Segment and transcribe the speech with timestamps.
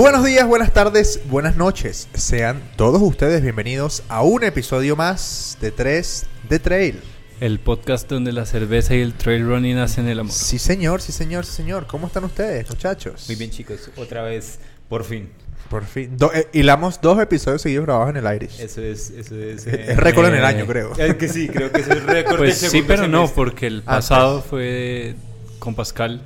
[0.00, 2.08] Buenos días, buenas tardes, buenas noches.
[2.14, 7.00] Sean todos ustedes bienvenidos a un episodio más de 3 de Trail.
[7.38, 10.32] El podcast donde la cerveza y el trail running hacen el amor.
[10.32, 11.86] Sí, señor, sí, señor, sí, señor.
[11.86, 13.24] ¿Cómo están ustedes, muchachos?
[13.28, 13.90] Muy bien, chicos.
[13.96, 14.58] Otra vez,
[14.88, 15.28] por fin.
[15.68, 16.16] Por fin.
[16.16, 18.58] Do- eh, hilamos dos episodios seguidos grabados en el Irish.
[18.58, 19.66] Eso es, eso es.
[19.66, 20.94] Es- es récord en el eh, año, creo.
[20.96, 23.34] Es que sí, creo que es el récord Pues sí, pero no, semestre.
[23.34, 25.14] porque el Ah, pasado fue
[25.58, 26.22] con Pascal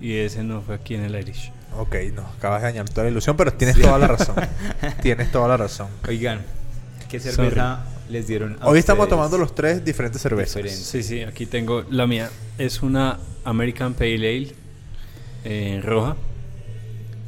[0.00, 1.52] y ese no fue aquí en el Irish.
[1.78, 4.36] Ok, no, acabas de dañar toda la ilusión, pero tienes toda la razón.
[5.02, 5.88] tienes toda la razón.
[6.06, 6.40] Oigan,
[7.08, 10.56] ¿qué cerveza les dieron a Hoy estamos tomando los tres diferentes cervezas.
[10.56, 10.86] Diferentes.
[10.86, 12.30] Sí, sí, aquí tengo la mía.
[12.58, 14.52] Es una American Pale Ale
[15.44, 16.16] eh, roja.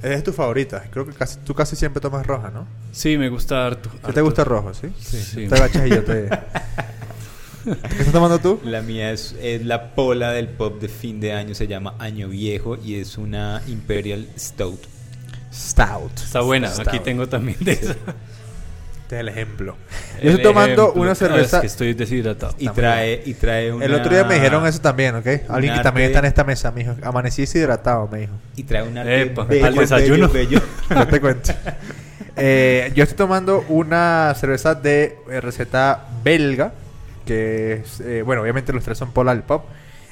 [0.03, 0.85] Es tu favorita.
[0.91, 2.67] Creo que casi, tú casi siempre tomas roja, ¿no?
[2.93, 3.91] Sí, me gusta harto.
[4.05, 4.89] ¿Qué te gusta rojo, sí?
[5.01, 5.49] Sí.
[5.49, 6.29] Te agachas y yo te...
[7.65, 8.61] ¿Qué estás tomando tú?
[8.65, 12.29] La mía es, es la pola del pop de fin de año, se llama Año
[12.29, 14.81] Viejo y es una Imperial Stout.
[15.53, 16.19] Stout.
[16.19, 16.89] Está buena, Stout.
[16.89, 17.93] aquí tengo también de esa.
[19.05, 19.77] Este es el ejemplo.
[20.19, 21.03] El Yo estoy tomando ejemplo.
[21.03, 21.57] una Ah, cerveza...
[21.59, 22.55] es que estoy deshidratado.
[22.59, 23.85] Y trae, y trae una...
[23.85, 25.27] El otro día me dijeron eso también, ¿ok?
[25.49, 28.33] Alguien que también está en esta mesa me dijo, amanecí deshidratado, me dijo.
[28.57, 30.29] Y trae un arte Epa, bello, al desayuno.
[30.31, 30.63] bello, bello.
[30.95, 31.53] No te cuento.
[32.37, 36.73] Eh, yo estoy tomando una cerveza de receta belga,
[37.25, 39.65] que es, eh, bueno, obviamente los tres son Polar Pop.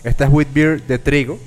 [0.04, 1.38] Esta es wheat beer de trigo.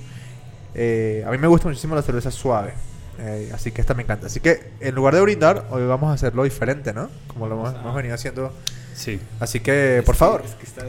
[0.74, 2.74] Eh, a mí me gusta muchísimo la cerveza suave,
[3.20, 4.28] eh, así que esta me encanta.
[4.28, 7.10] Así que en lugar de brindar, hoy vamos a hacerlo diferente, ¿no?
[7.28, 7.80] Como lo hemos, Ah.
[7.82, 8.54] hemos venido haciendo.
[8.94, 9.20] Sí.
[9.40, 10.84] Así que, por favor, Es que está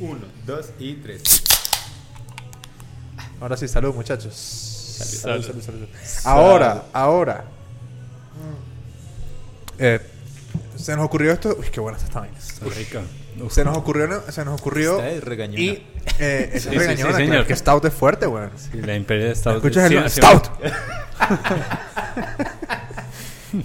[0.00, 1.42] uno, dos y tres.
[3.40, 4.34] ahora sí, salud muchachos.
[4.34, 5.42] Salud.
[5.44, 5.86] salud, salud.
[6.24, 7.44] Ahora, ahora.
[9.78, 9.98] Eh,
[10.76, 11.56] se nos ocurrió esto.
[11.58, 12.38] Uy, qué buena está esta vaina.
[12.38, 13.00] Está rica.
[13.42, 13.52] Uf.
[13.52, 15.60] Se nos ocurrió, se nos ocurrió es regañona.
[15.60, 15.86] y
[16.18, 17.46] eh, esa Sí, sí, regañona, sí, claro, señor.
[17.46, 18.50] que Stout es fuerte, weón.
[18.56, 19.56] Sí, la Imperial Stout.
[19.56, 20.50] ¿Escuchas el sí, Stout?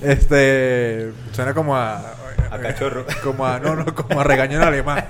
[0.01, 2.15] este suena como a
[2.51, 3.05] A cachorro.
[3.23, 5.05] como a no, no, como a regañón alemán.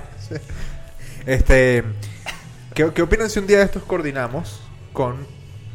[1.26, 1.82] Este,
[2.74, 4.60] ¿qué, qué opinan si un día de estos coordinamos
[4.92, 5.26] con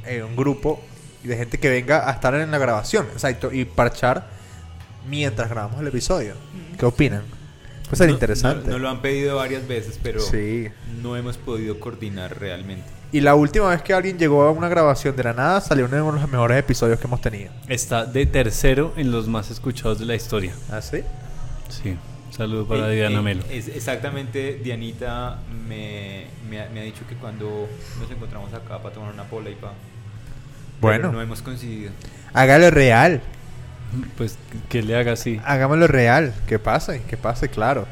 [0.06, 0.82] eh, un grupo
[1.24, 4.28] de gente que venga a estar en la grabación, exacto, y parchar
[5.08, 6.34] mientras grabamos el episodio?
[6.80, 7.24] ¿Qué opinan?
[7.98, 8.68] Pues No- interesante.
[8.68, 10.70] No, no lo han pedido varias veces, pero Sí.
[11.02, 12.86] no hemos podido coordinar realmente.
[13.12, 15.98] Y la última vez que alguien llegó a una grabación de la nada salió uno
[16.14, 17.52] de los mejores episodios que hemos tenido.
[17.68, 20.54] Está de tercero en los más escuchados de la historia.
[20.72, 21.00] ¿Ah, sí?
[21.68, 21.98] Sí.
[22.30, 23.44] Saludos para Eh, Diana eh, Melo.
[23.52, 27.68] Es exactamente, Dianita me, me ha, me ha dicho que cuando
[28.00, 29.74] nos encontramos acá para tomar una pola y pa.
[30.80, 31.00] Bueno.
[31.10, 31.92] pero no hemos coincidido.
[32.34, 33.22] Hágalo real.
[34.18, 34.38] Pues
[34.70, 35.40] que le haga así.
[35.46, 36.34] Hagámoslo real.
[36.48, 37.88] Que pase, que pase, claro.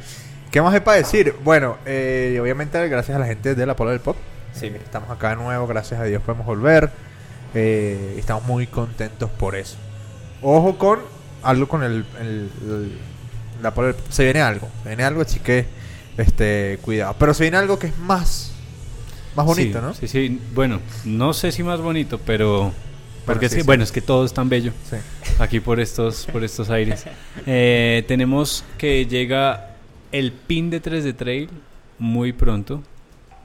[0.52, 1.36] ¿Qué más hay para decir?
[1.44, 4.16] Bueno, eh, obviamente gracias a la gente de la Pola del Pop.
[4.54, 4.68] Sí.
[4.68, 6.90] Eh, estamos acá de nuevo, gracias a Dios podemos volver.
[7.54, 9.78] Eh, estamos muy contentos por eso.
[10.42, 11.00] Ojo con
[11.44, 12.98] algo con el, el- el-
[13.62, 14.06] la Pola del Pop.
[14.10, 15.66] Se viene algo, se viene algo, así que
[16.18, 17.16] este, cuidado.
[17.20, 18.52] Pero se viene algo que es más,
[19.36, 19.94] más bonito, Sí, ¿no?
[19.94, 20.42] Sí, sí.
[20.56, 22.72] Bueno, no sé si más bonito, pero.
[23.26, 23.66] Porque sí, sí, sí.
[23.68, 24.96] bueno, es que todo es tan bello Sí.
[25.40, 27.06] Aquí por estos, por estos aires.
[27.46, 29.76] Eh, tenemos que llega
[30.12, 31.50] el pin de 3 de Trail
[31.98, 32.82] muy pronto.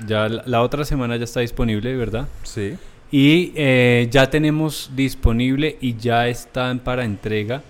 [0.06, 2.26] Ya la, la otra semana ya está disponible, ¿verdad?
[2.42, 2.74] Sí.
[3.10, 7.62] Y eh, ya tenemos disponible y ya están para entrega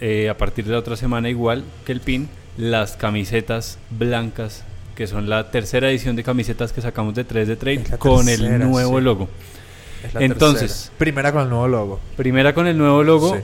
[0.00, 4.64] eh, a partir de la otra semana igual que el pin las camisetas blancas
[4.96, 7.98] que son la tercera edición de camisetas que sacamos de 3 de Trail Es la
[7.98, 9.04] con el tercera, nuevo sí.
[9.04, 9.28] logo.
[10.04, 10.98] Es la Entonces- tercera.
[10.98, 12.00] Primera con el nuevo logo.
[12.16, 13.42] Primera con el nuevo logo Sí.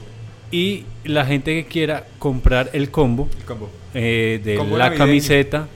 [0.51, 3.69] Y la gente que quiera comprar el combo El combo.
[3.93, 5.05] eh, de Combo la navideño.
[5.05, 5.67] camiseta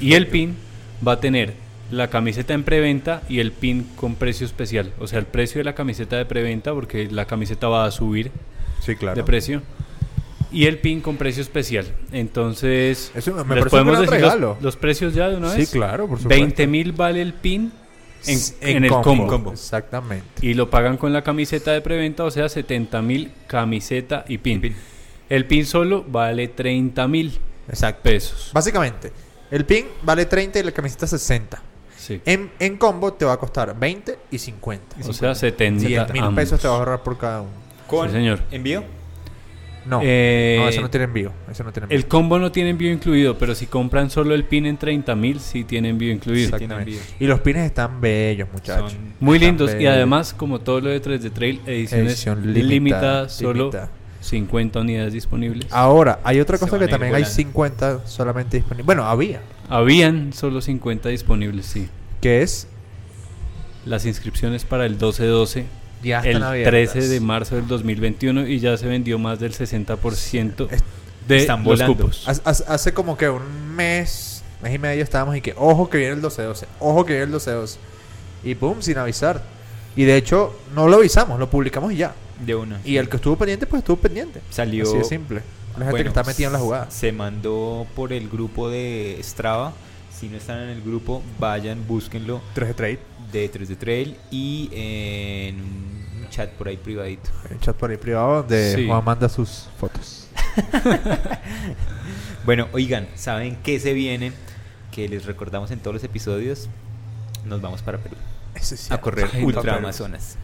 [0.00, 0.56] y el pin
[1.06, 1.54] va a tener
[1.90, 4.92] la camiseta en preventa y el pin con precio especial.
[4.98, 8.30] O sea, el precio de la camiseta de preventa, porque la camiseta va a subir
[8.80, 9.14] Sí, claro.
[9.16, 9.62] de precio.
[10.50, 11.84] Y el pin con precio especial.
[12.12, 15.70] Entonces, Eso me ¿les un podemos gran decir los- precios ya de una Sí, vez?
[15.70, 16.28] claro, por supuesto.
[16.28, 17.72] 20 mil vale el pin
[18.26, 19.52] en, en el combo.
[19.52, 20.26] Exactamente.
[20.40, 24.60] Y lo pagan con la camiseta de preventa, o sea, 70 mil camiseta y pin.
[24.60, 24.74] Pin.
[25.28, 27.38] El pin solo vale 30 mil
[28.02, 28.50] pesos.
[28.52, 29.12] Básicamente,
[29.50, 31.62] el pin vale 30 y la camiseta 60.
[31.96, 32.20] Sí.
[32.26, 34.96] En, en combo te va a costar 20 y 50.
[35.08, 37.50] O sea, 70 10 mil pesos te va a ahorrar por cada uno.
[37.86, 38.40] Con Sí, señor.
[38.50, 38.84] envío.
[39.86, 41.32] No, Eh, no, eso no tiene envío.
[41.50, 41.98] Eso no tiene envío.
[41.98, 45.40] El combo no tiene envío incluido, pero si compran solo el pin en 30 mil,
[45.40, 46.44] sí tiene envío incluido.
[46.46, 46.84] Exactamente.
[46.92, 47.16] tiene envío.
[47.20, 48.92] Y los pines están bellos, muchachos.
[48.92, 52.42] Son- Muy Están lindos y además, como todo lo de 3 de Trail, ediciones Edición
[52.42, 53.28] solo limitada.
[54.20, 55.66] 50 unidades disponibles.
[55.70, 57.34] Ahora, hay otra cosa que también hay volando.
[57.34, 58.86] 50 solamente disponibles.
[58.86, 59.42] Bueno, había.
[59.68, 61.88] Habían solo 50 disponibles, sí.
[62.22, 62.68] Que es
[63.84, 65.64] Las inscripciones para el 12-12
[66.04, 66.70] Ya el abiertas.
[66.92, 70.82] 13 de marzo del 2021 y ya se vendió más del 60% Es-
[71.26, 71.96] de están los volando.
[71.96, 72.28] cupos.
[72.44, 76.20] Hace, como que un mes, mes y medio estábamos y que, ojo que viene el
[76.22, 77.78] 12-12, ojo que viene el 12-12.
[78.44, 79.42] Y pum, sin avisar.
[79.96, 82.14] Y de hecho, no lo avisamos, lo publicamos y ya.
[82.44, 82.80] De una.
[82.84, 84.40] Y el que estuvo pendiente, pues estuvo pendiente.
[84.50, 84.82] Salió.
[84.84, 85.40] Así de simple.
[85.78, 86.90] La gente Bueno, que está metida en la jugada.
[86.90, 89.72] Se mandó por el grupo de Strava.
[90.14, 92.98] Si no están en el grupo, vayan, búsquenlo 3 de trade.
[93.32, 95.56] de 3D Trail y en
[96.34, 97.30] chat por ahí privadito.
[97.50, 98.86] El chat por ahí privado donde Sí.
[98.88, 100.28] Juan manda sus fotos.
[102.44, 104.32] Bueno, oigan, ¿saben qué se viene?
[104.92, 106.68] Que les recordamos en todos los episodios.
[107.46, 108.16] Nos vamos para Perú
[108.54, 108.92] Ese sí.
[108.92, 109.76] a correr Ay, Ultra.
[109.76, 110.36] Amazonas.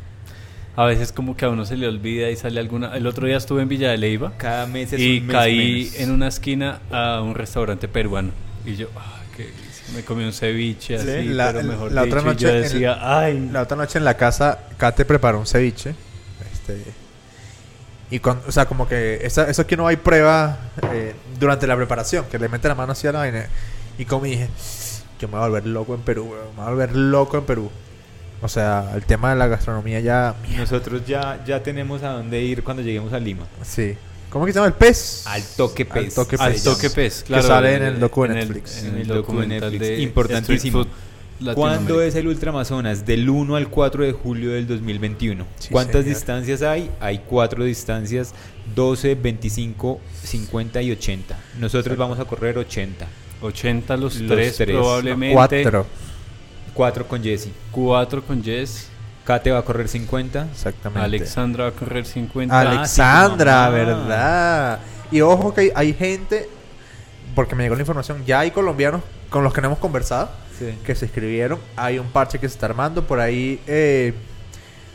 [0.76, 2.96] A veces como que a uno se le olvida y sale alguna...
[2.96, 5.82] El otro día estuve en Villa de Leyva Cada mes es y un mes caí
[5.84, 5.94] menos.
[6.00, 8.30] en una esquina a un restaurante peruano.
[8.64, 9.19] Y yo, ah.
[9.94, 12.62] Me comí un ceviche Sí, así, la- pero mejor la dicho, otra yo noche en-
[12.62, 13.48] decía, ay...
[13.52, 15.94] La otra noche en la casa, Kate preparó un ceviche.
[16.52, 16.82] Este,
[18.10, 20.58] y con, o sea, como que esa- eso es que no hay prueba
[20.92, 23.46] eh, durante la preparación, que le mete la mano así a la vaina.
[23.98, 24.48] Y como dije,
[25.20, 27.44] yo me voy a volver loco en Perú, weón, me voy a volver loco en
[27.44, 27.70] Perú.
[28.42, 30.34] O sea, el tema de la gastronomía ya.
[30.56, 33.44] Nosotros ya, ya tenemos a dónde ir cuando lleguemos a Lima.
[33.62, 33.96] Sí.
[34.30, 35.24] ¿Cómo que se llama el pez?
[35.26, 36.06] Al toque pez.
[36.06, 36.64] Al toque Al pez.
[36.64, 37.42] toque pez, claro.
[37.46, 38.78] sale en el docu de Netflix.
[38.78, 39.88] En el, En el docu de documental Netflix.
[39.88, 40.86] de Importantísimo.
[41.54, 43.06] ¿Cuándo es el Ultramazonas?
[43.06, 45.46] Del 1 al 4 de julio del 2021.
[45.58, 46.14] Sí, ¿Cuántas señor.
[46.16, 46.90] distancias hay?
[47.00, 48.34] Hay cuatro distancias,
[48.74, 51.38] 12, 25, 50 y 80.
[51.58, 53.06] Nosotros vamos a correr 80.
[53.40, 54.76] 80 los, Los tres, tres.
[54.76, 55.34] probablemente.
[55.34, 55.86] Cuatro.
[56.74, 57.48] 4 con Jesse.
[57.72, 58.89] 4 con Jess.
[59.38, 60.48] Kate va a correr 50.
[60.52, 61.04] Exactamente.
[61.04, 62.58] Alexandra va a correr 50.
[62.60, 63.84] Ale- Alexandra, Ah, sí, mamá.
[63.98, 64.78] ¿verdad?
[65.12, 66.48] Y ojo que hay, hay gente,
[67.34, 70.76] porque me llegó la información, ya hay colombianos con los que no hemos conversado, Sí.
[70.84, 71.58] que se inscribieron.
[71.76, 73.06] Hay un parche que se está armando.
[73.06, 74.14] Por ahí, eh,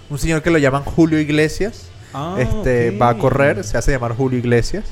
[0.09, 1.87] un señor que lo llaman Julio Iglesias.
[2.13, 4.83] Ah, este va a correr, se hace llamar Julio Iglesias.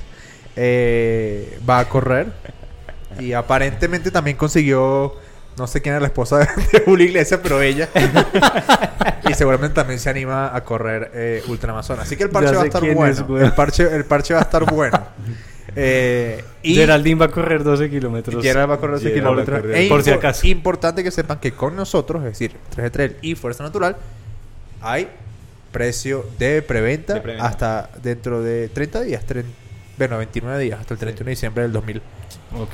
[0.56, 2.28] eh, va a correr.
[3.19, 5.16] Y aparentemente también consiguió.
[5.57, 6.39] No sé quién era la esposa
[6.71, 7.88] de, Julio Iglesias, pero ella.
[9.29, 12.00] y seguramente también se anima a correr eh, Ultramazón.
[12.00, 13.05] Así que el parche va a estar bueno.
[13.39, 15.00] es, el, parche, el parche va a estar bueno.
[15.75, 18.44] Eh, y Geraldine va a correr 12 kilómetros.
[18.44, 19.61] Gerald va a correr 12 Gerald va a kilómetros.
[19.61, 19.77] correr.
[19.85, 20.45] E Por si acaso.
[20.45, 23.97] Importante que sepan que con nosotros, es decir, 3 de Trail y Fuerza Natural,
[24.81, 25.07] hay
[25.71, 27.47] precio de preventa, De preventa.
[27.47, 29.25] hasta dentro de 30 días.
[29.25, 29.45] tren-
[29.97, 32.22] bueno, 29 días, hasta el 31 de diciembre del 2020.
[32.59, 32.69] Ok.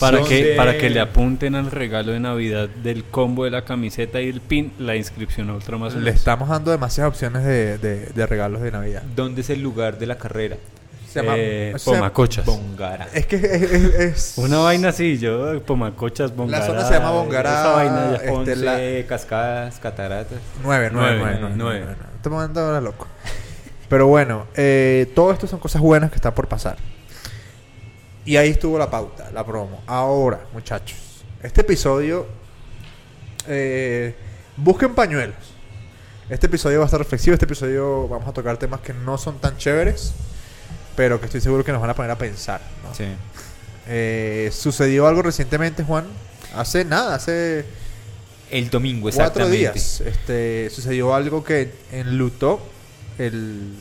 [0.00, 3.50] Para Son que, de- para que le apunten al regalo de Navidad del combo de
[3.50, 6.04] la camiseta y el pin, la inscripción a Ultramazonas.
[6.04, 9.02] Le estamos dando demasiadas opciones de, de- de regalos de Navidad.
[9.14, 10.56] ¿Dónde es el lugar de la carrera?
[11.10, 12.44] Se llama- Eh, Pomacochas.
[12.44, 13.08] Bongara.
[13.14, 16.66] es que es, es- es- Una vaina así, yo, Pomacochas, Bongara.
[16.66, 17.50] zona se llama Bongara.
[17.50, 18.16] Esa vaina ya.
[18.16, 20.38] este, 11 la- cascadas, cataratas.
[20.62, 21.80] 9, 9, Nueve, 9, nueve.
[21.86, 21.96] 9.
[22.16, 23.06] Este momento ahora loco.
[23.88, 26.76] Pero bueno, eh, todo esto son cosas buenas que están por pasar.
[28.28, 29.80] Y ahí estuvo la pauta, la promo.
[29.86, 30.98] Ahora, muchachos,
[31.42, 32.26] este episodio.
[33.46, 34.14] eh,
[34.54, 35.34] busquen pañuelos.
[36.28, 37.32] Este episodio va a estar reflexivo.
[37.32, 40.12] Este episodio vamos a tocar temas que no son tan chéveres,
[40.94, 42.60] pero que estoy seguro que nos van a poner a pensar.
[42.84, 42.94] ¿no?
[42.94, 43.06] Sí.
[43.86, 46.04] Eh, sucedió algo recientemente, Juan.
[46.54, 47.64] Hace nada, hace
[48.50, 49.56] El domingo, cuatro exactamente.
[49.56, 52.60] días este, sucedió algo que enlutó
[53.16, 53.72] el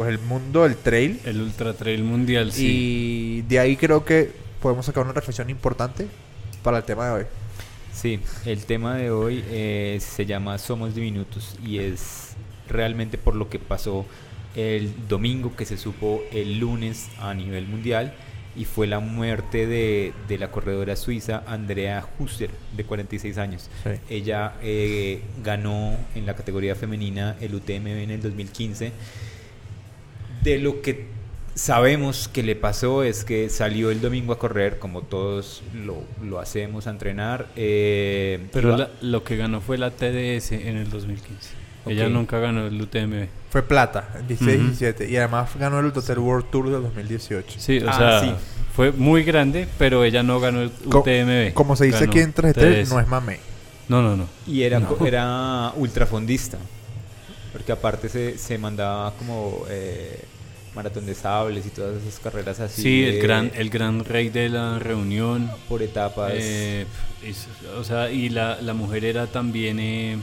[0.00, 3.42] pues el mundo del trail El Ultra Trail Mundial, sí.
[3.42, 4.30] y de ahí creo que
[4.62, 6.06] podemos sacar una reflexión importante
[6.62, 7.24] para el tema de hoy
[7.92, 12.30] Sí, el tema de hoy eh, se llama Somos Diminutos y es
[12.66, 14.06] realmente por lo que pasó
[14.56, 18.14] el domingo que se supo el lunes a nivel mundial
[18.56, 23.68] y fue la muerte de, de la corredora suiza Andrea Huster de 46 años.
[23.84, 23.90] Sí.
[24.08, 28.92] Ella eh, ganó en la categoría femenina el UTMB en el 2015.
[30.42, 31.06] De lo que
[31.54, 36.38] sabemos que le pasó es que salió el domingo a correr, como todos lo, lo
[36.40, 37.48] hacemos, a entrenar.
[37.56, 41.50] eh, Pero la- lo que ganó fue la TDS en el 2015.
[41.86, 43.26] Ella nunca ganó el UTMB.
[43.50, 44.66] fue plata en 16 Ujú.
[44.68, 48.32] 17 y además ganó el Total World Tour del 2018 Sí, o Ah, sea, sí.
[48.76, 51.52] fue muy grande, pero ella no ganó el Co- UTMB.
[51.54, 52.90] como se dice Ganó aquí en 3 de Trail, TDS.
[52.94, 53.40] no es mame
[53.88, 54.28] No, no, no.
[54.46, 54.96] Y era, No.
[55.04, 56.58] era ultrafondista.
[57.52, 60.22] Porque aparte se, se mandaba como eh,
[60.74, 62.82] maratón de sables y todas esas carreras así.
[62.82, 65.50] Sí, el de- gran, el gran rey de la reunión.
[65.68, 66.32] Por etapas.
[66.34, 66.86] Eh,
[67.24, 67.48] es-
[67.78, 70.16] o sea, y la, la mujer era también eh,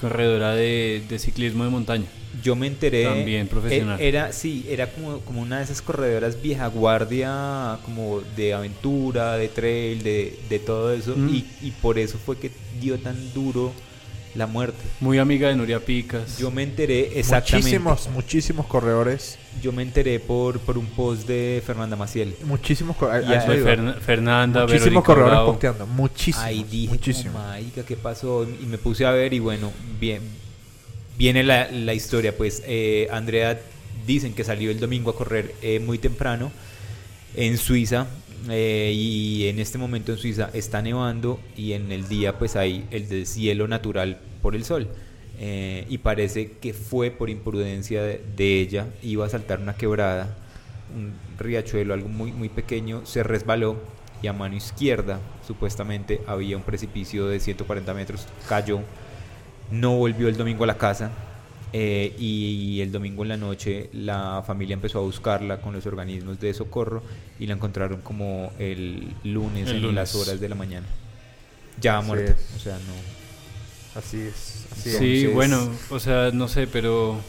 [0.00, 2.04] corredora de, de ciclismo de montaña.
[2.42, 3.04] Yo me enteré.
[3.04, 3.98] También profesional.
[3.98, 9.36] eh, Era, sí, era como, como una de esas corredoras vieja guardia, como de aventura,
[9.38, 11.14] de trail, de, de todo eso.
[11.16, 11.28] Mm.
[11.34, 13.72] Y, y por eso fue que dio tan duro
[14.36, 14.78] la muerte.
[15.00, 16.38] Muy amiga de Nuria Picas.
[16.38, 17.78] Yo me enteré exactamente.
[17.78, 19.38] Muchísimos, muchísimos corredores.
[19.62, 22.34] Yo me enteré por, por un post de Fernanda Maciel.
[22.44, 23.66] Muchísimos cor- a- a Ya, eso de iba.
[23.70, 25.52] Ferna- Fernanda, Muchísimos Verónica corredores Bravo.
[25.52, 25.86] posteando.
[25.86, 26.44] Muchísimos.
[26.44, 27.32] Ahí dije, muchísimo.
[27.32, 28.46] como, "Marica, ¿qué pasó?
[28.62, 30.20] Y me puse a ver y bueno, bien,
[31.16, 32.36] viene la, la historia.
[32.36, 33.58] Pues eh, Andrea
[34.06, 36.52] dicen que salió el domingo a correr eh, muy temprano
[37.34, 38.06] en Suiza
[38.50, 42.86] eh, y en este momento en Suiza está nevando y en el día pues hay
[42.90, 44.88] el deshielo natural por el sol.
[45.38, 50.34] Eh, y parece que fue por imprudencia de, de ella, iba a saltar una quebrada,
[50.94, 53.76] un riachuelo, algo muy, muy pequeño, se resbaló
[54.22, 58.80] y a mano izquierda supuestamente había un precipicio de 140 metros, cayó,
[59.70, 61.10] no volvió el domingo a la casa
[61.72, 66.38] eh, y el domingo en la noche la familia empezó a buscarla con los organismos
[66.40, 67.04] de socorro
[67.38, 70.88] y la encontraron como el lunes El en las horas de la mañana.
[71.76, 72.52] Ya Así muerta, es.
[72.54, 72.94] o sea, no.
[73.94, 74.66] Así es.
[74.72, 75.26] Así Sí, es.
[75.26, 77.24] Bueno, o sea, no sé, pero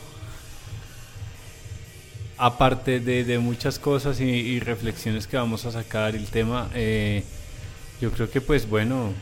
[2.38, 7.24] aparte de, de muchas cosas y, y reflexiones que vamos a sacar el tema, eh,
[8.02, 9.14] yo creo que pues bueno,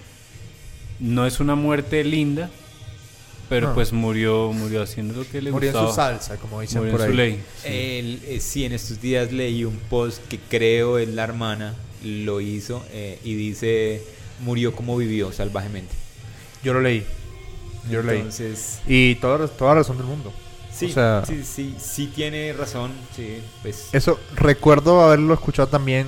[0.99, 2.49] no es una muerte linda,
[3.49, 3.73] pero No.
[3.75, 5.89] pues murió murió haciendo lo que le Murió en gustaba.
[5.89, 7.17] su salsa, como dicen murió en por su ahí.
[7.17, 7.43] ley.
[7.61, 7.67] sí.
[7.67, 12.41] El- eh, sí, en estos días leí un post que creo es la hermana, lo
[12.41, 14.03] hizo eh, y dice,
[14.41, 15.93] murió como vivió salvajemente.
[16.63, 17.03] Yo lo leí.
[17.89, 18.17] Yo lo leí.
[18.17, 20.33] Entonces, Y toda, toda la razón del mundo.
[20.73, 23.89] sí, O sea- sí, sí, sí tiene razón, sí, pues...
[23.93, 26.07] Eso recuerdo haberlo escuchado también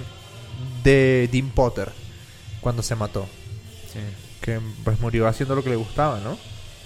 [0.84, 1.92] de Dean Potter
[2.62, 3.28] cuando se mató.
[3.94, 4.00] sí.
[4.42, 6.38] Que pues murió haciendo lo que le gustaba, ¿no?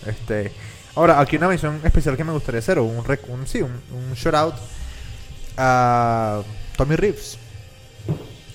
[0.06, 0.52] Este.
[0.96, 3.72] Ahora, aquí una mención especial que me gustaría hacer, o un, rec- un sí, un,
[3.94, 4.56] un shout out
[5.58, 6.42] a
[6.78, 7.38] Tommy Reeves.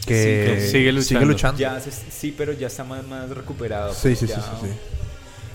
[0.07, 1.59] Que Sí, que sigue luchando.
[1.59, 3.93] Ya, se- sí, pero ya está más, más recuperado.
[3.93, 4.69] Sí, sí, sí, ya- sí, sí.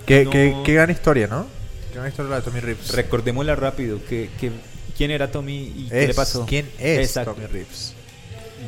[0.05, 1.45] Qué, No- qué- qué gran historia, ¿no?
[1.91, 2.91] Qué gran historia la de Tommy Reeves.
[2.93, 4.51] Recordémosla rápido, que, que-
[4.97, 6.45] ¿quién era Tommy y qué le pasó?
[6.45, 7.33] ¿Quién es Exacto.
[7.33, 7.93] Tommy Reeves?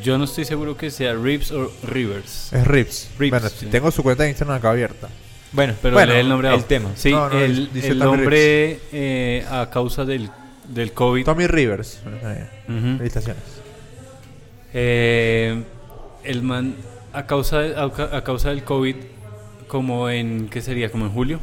[0.02, 3.10] Yo no estoy seguro que sea Reeves o Rivers, Es Reeves.
[3.20, 3.66] Reeves, bueno, sí.
[3.68, 5.10] tengo su cuenta de Instagram acá abierta.
[5.54, 6.90] Bueno, pero Bueno, lee el nombre el tema.
[6.96, 10.30] Sí, No, no, el, dice el Tommy hombre eh, a causa del,
[10.68, 11.26] del COVID.
[11.26, 12.02] Tommy Rivers.
[12.24, 12.98] eh, Ujú.
[12.98, 13.44] felicitaciones.
[14.74, 15.64] Eh,
[16.24, 16.76] el man,
[17.14, 17.84] a causa, de- a,
[18.18, 18.96] a causa del COVID,
[19.68, 20.92] como en, ¿qué sería?
[20.92, 21.40] Como en julio,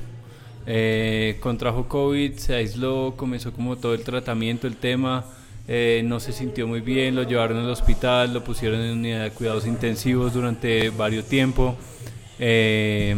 [0.67, 5.25] eh, contrajo COVID, se aisló, comenzó como todo el tratamiento, el tema,
[5.69, 9.31] eh, no se sintió muy bien, lo llevaron al hospital, lo pusieron en unidad de
[9.31, 11.77] cuidados intensivos durante varios tiempo.
[12.41, 13.15] Eh,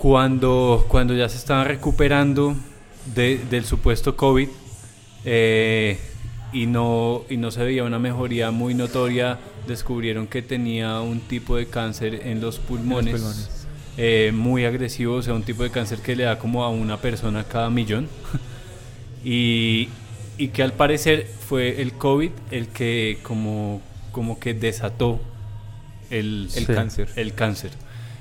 [0.00, 2.56] cuando, cuando ya se estaban recuperando
[3.14, 4.48] de- del supuesto COVID
[5.26, 5.98] eh,
[6.54, 9.38] y, no, y no se veía una mejoría muy notoria,
[9.68, 13.66] descubrieron que tenía un tipo de cáncer en los pulmones, pulmones.
[13.98, 16.96] eh, muy agresivo, o sea, un tipo de cáncer que le da como a una
[16.96, 18.08] persona cada millón.
[19.22, 19.90] y,
[20.38, 25.20] y que al parecer fue el COVID el que como, como que desató
[26.08, 26.72] el, El Sí.
[26.72, 27.10] cáncer.
[27.16, 27.70] el cáncer.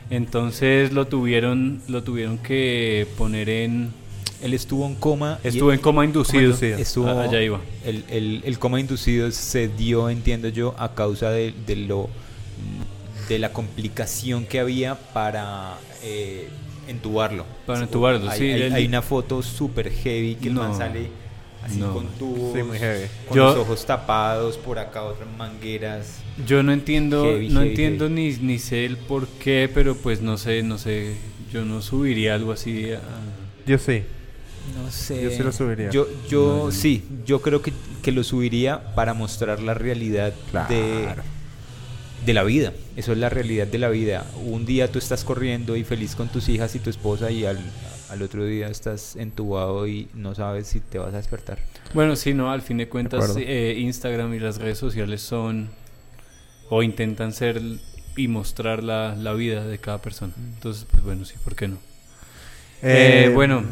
[0.10, 3.92] Entonces lo tuvieron, lo tuvieron que poner en...
[4.42, 5.38] Él estuvo en coma.
[5.44, 6.44] Estuvo en coma inducido.
[6.44, 6.78] inducido.
[6.78, 7.60] Estuvo, Ah, allá iba.
[7.86, 12.10] El, el- el coma inducido se dio, entiendo yo, a causa de, de lo
[13.28, 16.48] de la complicación que había para eh,
[16.88, 17.46] entubarlo.
[17.68, 21.10] Para entubarlo, hay, sí, Hay, una foto súper heavy que el No, man sale
[21.70, 21.94] así no.
[21.94, 23.06] con tubos, Sí, muy heavy.
[23.28, 26.20] con Yo- los ojos tapados, por acá otras mangueras.
[26.48, 30.22] Yo no entiendo, Heavy, no heavy, entiendo ni, ni sé el por qué, pero pues
[30.22, 31.16] no sé, no sé,
[31.52, 32.92] yo no subiría algo así.
[32.94, 33.02] a-
[33.66, 34.04] Yo sí.
[34.76, 35.24] No sé.
[35.24, 35.90] Yo sí lo subiría.
[35.90, 36.72] Yo, yo No, yo no.
[36.72, 37.74] sí, yo creo que,
[38.04, 40.34] que lo subiría para mostrar la realidad
[40.70, 41.08] de,
[42.26, 42.74] de la vida.
[42.96, 44.26] Eso es la realidad de la vida.
[44.46, 47.60] Un día tú estás corriendo y feliz con tus hijas y tu esposa y al,
[48.10, 51.60] al otro día estás entubado y no sabes si te vas a despertar.
[51.94, 55.70] Bueno, sí, no, al fin de cuentas eh, Instagram y las redes sociales son
[56.70, 57.62] o intentan ser
[58.16, 60.34] y mostrar la, la vida de cada persona.
[60.56, 61.78] Entonces, pues bueno, sí, ¿por qué no?
[62.82, 63.64] Eh, bueno,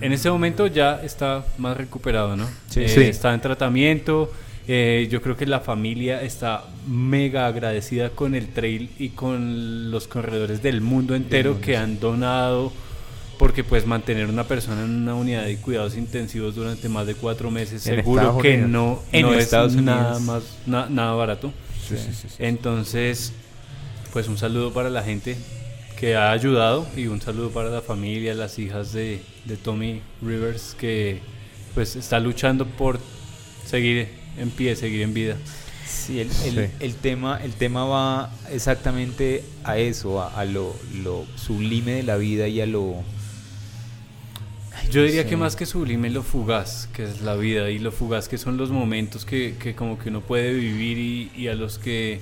[0.00, 2.46] en este momento ya está más recuperado, ¿no?
[2.70, 2.82] Sí.
[2.82, 3.00] Eh, Sí.
[3.02, 4.32] Está en tratamiento.
[4.66, 10.08] eh, yo creo que la familia está mega agradecida con el trail y con los
[10.08, 12.72] corredores del mundo entero que han donado.
[13.38, 17.50] Porque pues mantener una persona en una unidad de cuidados intensivos durante más de cuatro
[17.50, 18.70] meses En seguro Estados que Unidos.
[18.70, 21.52] no, En no Estados es nada más na- nada barato.
[21.88, 22.34] Sí, sí, sí, sí.
[22.38, 23.32] Entonces,
[24.12, 25.36] pues un saludo para la gente
[25.98, 30.76] que ha ayudado y un saludo para la familia, las hijas de, de Tommy Rivers
[30.78, 31.20] que
[31.74, 32.98] pues está luchando por
[33.66, 35.36] seguir en pie, seguir en vida.
[35.86, 36.72] Sí, el, el- Sí.
[36.80, 42.16] el tema, el tema va exactamente a eso, a, a lo, lo sublime de la
[42.16, 43.02] vida y a lo...
[44.90, 48.28] Yo diría que más que sublime lo fugaz, que es la vida, y lo fugaz
[48.28, 51.78] que son los momentos que, que como que uno puede vivir y, y a los
[51.78, 52.20] que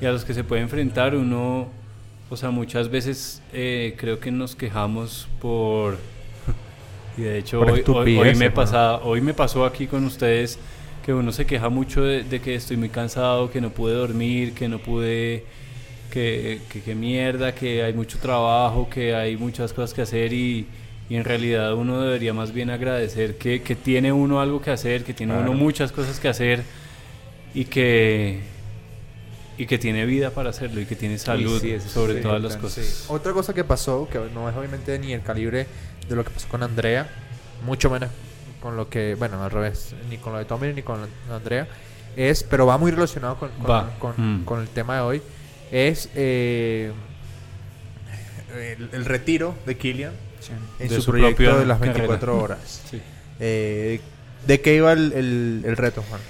[0.00, 1.14] y a los que se puede enfrentar.
[1.16, 1.68] Uno,
[2.30, 5.98] o sea, muchas veces eh, creo que nos quejamos por
[7.16, 7.82] y de hecho hoy,
[8.16, 10.58] hoy- me pasa, hoy me pasó aquí con ustedes
[11.02, 14.52] que uno se queja mucho de, de que estoy muy cansado, que no pude dormir,
[14.54, 15.44] que no pude
[16.10, 20.66] que, que, que mierda, que hay mucho trabajo, que hay muchas cosas que hacer y,
[21.10, 25.04] y en realidad uno debería más bien agradecer que, que tiene uno algo que hacer,
[25.04, 25.50] que tiene Claro.
[25.50, 26.62] uno muchas cosas que hacer
[27.54, 28.40] y que
[29.56, 32.40] y que tiene vida para hacerlo y que tiene salud sí, eso es sobre todas
[32.40, 33.06] las cosas.
[33.08, 35.66] Otra cosa que pasó, que no es obviamente ni el calibre
[36.08, 37.08] de lo que pasó con Andrea,
[37.66, 38.10] mucho menos
[38.60, 41.00] con lo que, bueno, al revés, ni con lo de Tommy ni con
[41.30, 41.66] Andrea,
[42.16, 43.50] es, pero va muy relacionado con,
[43.98, 44.44] con, Mm.
[44.44, 45.22] con el tema de hoy,
[45.72, 46.92] es eh,
[48.56, 50.12] el, el retiro de Killian
[50.78, 51.98] en De su, su proyecto propia de las carrera.
[51.98, 52.82] 24 horas.
[52.90, 53.00] Sí.
[53.40, 54.00] Eh,
[54.46, 56.20] ¿De qué iba el, el- el reto, Juan?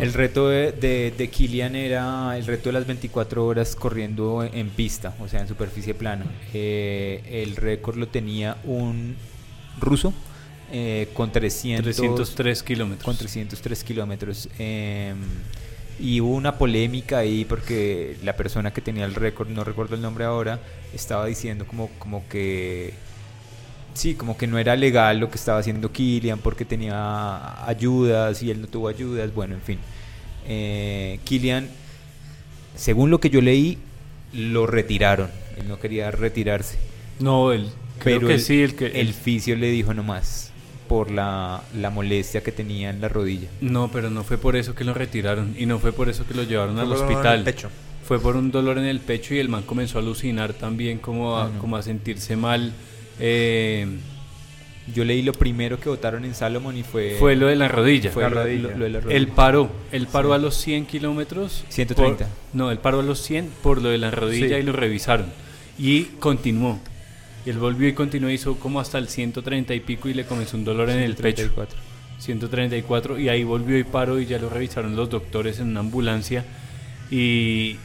[0.00, 4.52] El reto de, de, de Kilian era el reto de las 24 horas corriendo en,
[4.58, 6.24] en pista, o sea, en superficie plana.
[6.52, 9.14] Eh, el récord lo tenía un
[9.80, 10.12] ruso
[10.72, 13.04] eh, con 300, 303 kilómetros.
[13.04, 14.48] con 303 kilómetros.
[14.58, 15.14] eh,
[16.00, 20.02] y hubo una polémica ahí porque la persona que tenía el récord, no recuerdo el
[20.02, 20.58] nombre ahora,
[20.92, 22.94] estaba diciendo como, como que...
[23.94, 28.50] Sí, como que no era legal lo que estaba haciendo Kilian porque tenía ayudas y
[28.50, 29.32] él no tuvo ayudas.
[29.32, 29.78] Bueno, en fin.
[30.46, 31.68] Eh, Kilian,
[32.76, 33.78] según lo que yo leí,
[34.32, 35.30] lo retiraron.
[35.56, 36.76] Él no quería retirarse.
[37.20, 40.52] No, el creo que el, sí, el que el fisio le dijo nomás
[40.88, 43.48] por la, la molestia que tenía en la rodilla.
[43.60, 46.34] No, pero no fue por eso que lo retiraron y no fue por eso que
[46.34, 47.38] lo llevaron al Fue por dolor en hospital.
[47.38, 47.70] el pecho.
[48.02, 51.38] Fue por un dolor en el pecho y el man comenzó a alucinar también, como
[51.38, 52.72] a, como a sentirse mal.
[53.20, 53.86] Eh,
[54.94, 57.16] Yo leí lo primero que votaron en Salomon y fue...
[57.18, 58.10] fue lo de la rodilla.
[58.10, 58.62] fue La lo, rodilla.
[58.68, 59.16] lo- lo de la rodilla.
[59.16, 60.34] Él paró, él paró Sí.
[60.34, 61.64] a los 100 kilómetros.
[61.70, 62.26] 130.
[62.26, 64.62] por- no, él paró a los 100 por lo de la rodilla Sí.
[64.62, 65.26] y lo revisaron.
[65.78, 66.80] Y continuó.
[67.46, 70.56] Y él volvió y continuó, hizo como hasta el 130 y pico y le comenzó
[70.58, 71.44] un dolor en el pecho.
[71.44, 71.78] 134.
[72.18, 76.44] 134 y ahí volvió y paró y ya lo revisaron los doctores en una ambulancia
[77.10, 77.76] y,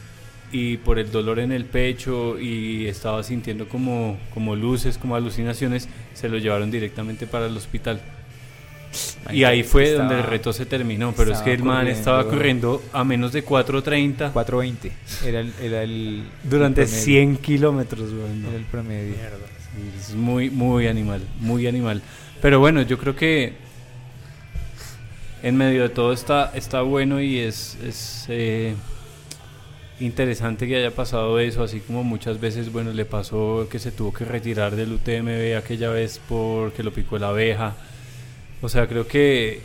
[0.52, 5.88] y por el dolor en el pecho y estaba sintiendo como, como luces, como alucinaciones,
[6.14, 8.00] se lo llevaron directamente para el hospital.
[9.32, 12.24] Y ahí fue Estaba- donde el reto se terminó, pero es que el man estaba
[12.28, 14.90] corriendo a menos de 4.30 420.
[15.24, 17.04] Era el, era el durante el promedio.
[17.04, 18.10] 100 kilómetros.
[18.12, 18.48] weón, no.
[18.48, 19.14] Era el promedio.
[19.14, 22.02] Sí, Es muy, muy animal, muy animal.
[22.42, 23.52] Pero bueno, yo creo que
[25.42, 28.74] en medio de todo está, está bueno y es, es eh,
[30.00, 34.12] interesante que haya pasado eso, así como muchas veces, bueno, le pasó que se tuvo
[34.12, 37.74] que retirar del UTMB aquella vez porque lo picó la abeja.
[38.62, 39.60] O sea, creo que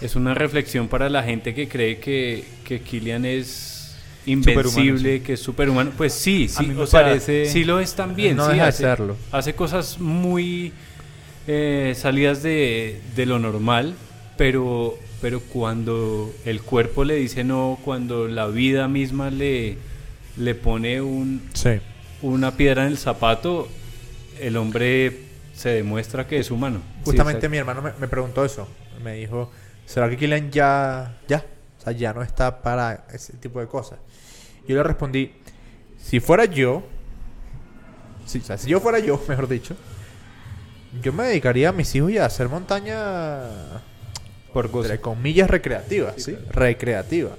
[0.00, 5.22] es una reflexión para la gente que cree que, que Kilian es invencible, sí.
[5.24, 5.92] que es superhumano.
[5.96, 8.36] Pues sí, sí, o sea, parece- sí lo es también.
[8.36, 9.16] No sí, deja de hace- serlo.
[9.32, 10.72] Hace cosas muy
[11.46, 13.94] eh, salidas de, de lo normal,
[14.36, 19.76] pero, pero cuando el cuerpo le dice no, cuando la vida misma le,
[20.36, 21.70] le pone un, Sí.
[22.22, 23.68] una piedra en el zapato,
[24.40, 25.22] el hombre
[25.54, 26.80] se demuestra que es humano.
[27.04, 28.68] Justamente mi hermano me, me preguntó eso.
[29.02, 29.50] Me dijo,
[29.86, 31.44] ¿será que Kylian ya, ya?
[31.78, 33.98] O sea, ya no está para ese tipo de cosas.
[34.68, 35.32] Yo le respondí,
[35.98, 36.82] si fuera yo,
[38.26, 39.76] si, o sea, si yo fuera yo, mejor dicho,
[41.02, 43.38] yo me dedicaría a mis hijos y a hacer montaña,
[44.56, 44.86] Por gozo.
[44.86, 46.22] entre comillas, recreativa, ¿sí?
[46.22, 46.52] Sí, claro.
[46.52, 47.30] Recreativa.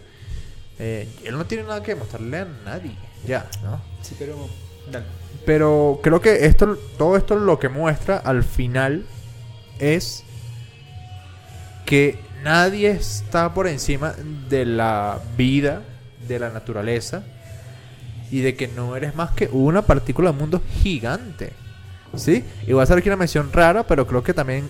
[0.77, 2.91] Eh, él no tiene nada que mostrarle a nadie,
[3.25, 3.82] ya, ¿no?
[4.03, 4.47] Sí, pero...
[4.91, 5.08] dale.
[5.43, 9.03] Pero creo que esto, todo esto lo que muestra al final
[9.80, 10.23] es
[11.88, 14.13] que nadie está por encima
[14.47, 15.82] de la vida,
[16.27, 17.23] de la naturaleza
[18.30, 21.53] y de que no eres más que una partícula del mundo gigante.
[22.15, 22.43] ¿Sí?
[22.67, 24.69] Y voy a hacer aquí una mención rara, pero creo que también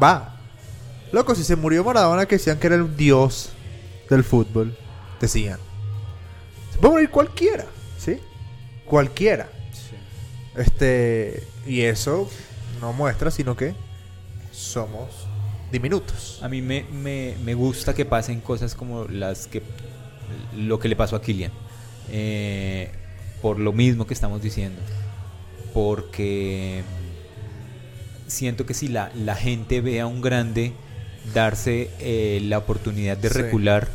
[0.00, 0.35] va.
[1.12, 3.50] Loco, si se murió Maradona, que decían que era el dios
[4.10, 4.76] del fútbol,
[5.20, 5.58] decían.
[6.72, 7.66] Se puede morir cualquiera,
[7.98, 8.18] ¿sí?
[8.84, 9.48] Cualquiera.
[10.56, 12.28] Este, y eso
[12.80, 13.74] no muestra, sino que
[14.52, 15.26] somos
[15.70, 16.40] diminutos.
[16.42, 19.62] A mí me, me, me gusta que pasen cosas como las que
[20.56, 21.52] lo que le pasó a Kylian.
[22.10, 22.90] Eh,
[23.42, 24.80] por lo mismo que estamos diciendo.
[25.74, 26.82] Porque
[28.26, 30.72] siento que si la, la gente ve a un grande
[31.34, 33.34] darse eh, la oportunidad de Sí.
[33.38, 33.88] recular,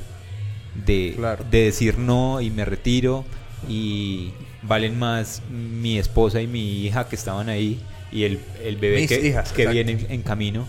[0.86, 1.46] de, Claro.
[1.50, 3.26] de decir no y me retiro
[3.68, 4.32] y
[4.64, 7.80] valen más mi esposa y mi hija que estaban ahí
[8.12, 10.66] y el, el bebé Mis que, hijas, que viene en, en camino.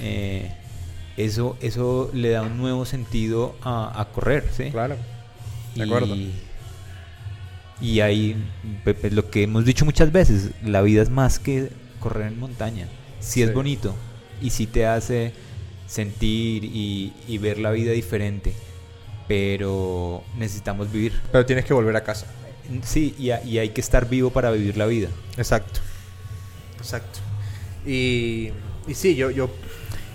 [0.00, 0.52] eh,
[1.16, 4.70] eso, eso le da un nuevo sentido a, a correr, ¿sí?
[4.72, 4.96] Claro.
[5.76, 6.14] De acuerdo.
[6.16, 6.32] Y,
[7.80, 8.36] y ahí,
[8.84, 12.38] pe- pe- lo que hemos dicho muchas veces, la vida es más que correr en
[12.40, 12.88] montaña.
[13.20, 13.94] Sí, es bonito
[14.42, 15.32] y sí te hace
[15.86, 18.52] sentir y, y ver la vida diferente,
[19.28, 21.20] pero necesitamos vivir.
[21.32, 22.26] Pero tienes que volver a casa.
[22.82, 25.08] Sí, y, ha- y hay que estar vivo para vivir la vida.
[25.36, 25.80] Exacto.
[26.78, 27.18] Exacto.
[27.86, 28.50] Y,
[28.86, 29.50] y sí, yo, yo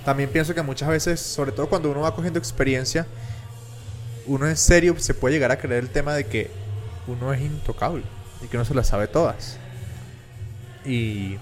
[0.05, 3.05] también pienso que muchas veces, sobre todo cuando uno va cogiendo experiencia,
[4.25, 6.49] uno en serio se puede llegar a creer el tema de que
[7.07, 8.03] uno es intocable
[8.43, 9.57] y que uno se las sabe todas.
[10.85, 11.37] Y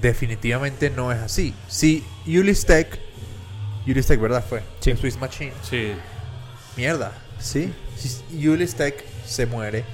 [0.00, 1.54] definitivamente no es así.
[1.68, 2.98] Si Ulistec,
[3.92, 4.44] Ulistec, ¿verdad?
[4.48, 4.62] Fue.
[4.80, 4.90] Sí.
[4.90, 5.52] en Swiss Machine.
[5.62, 5.92] Sí.
[6.76, 7.72] Mierda, ¿sí?
[7.96, 9.84] Si Ulistec se muere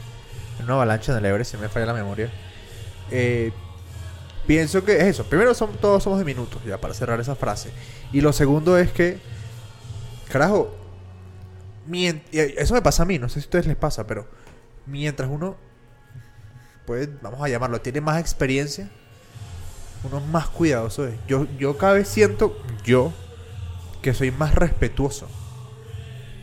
[0.58, 2.30] en una avalancha en el Everest, si no me falla la memoria.
[3.10, 3.52] eh,
[4.46, 5.24] pienso que es eso.
[5.24, 7.70] Primero, son, todos somos de minutos, ya para cerrar esa frase.
[8.12, 9.18] Y lo segundo es que,
[10.30, 10.74] carajo,
[12.32, 14.26] eso me pasa a mí, no sé si a ustedes les pasa, pero
[14.86, 15.56] mientras uno,
[16.86, 18.88] pues, vamos a llamarlo, tiene más experiencia,
[20.02, 21.08] uno es más cuidadoso.
[21.28, 23.12] Yo, yo cada vez siento, yo,
[24.02, 25.26] que soy más respetuoso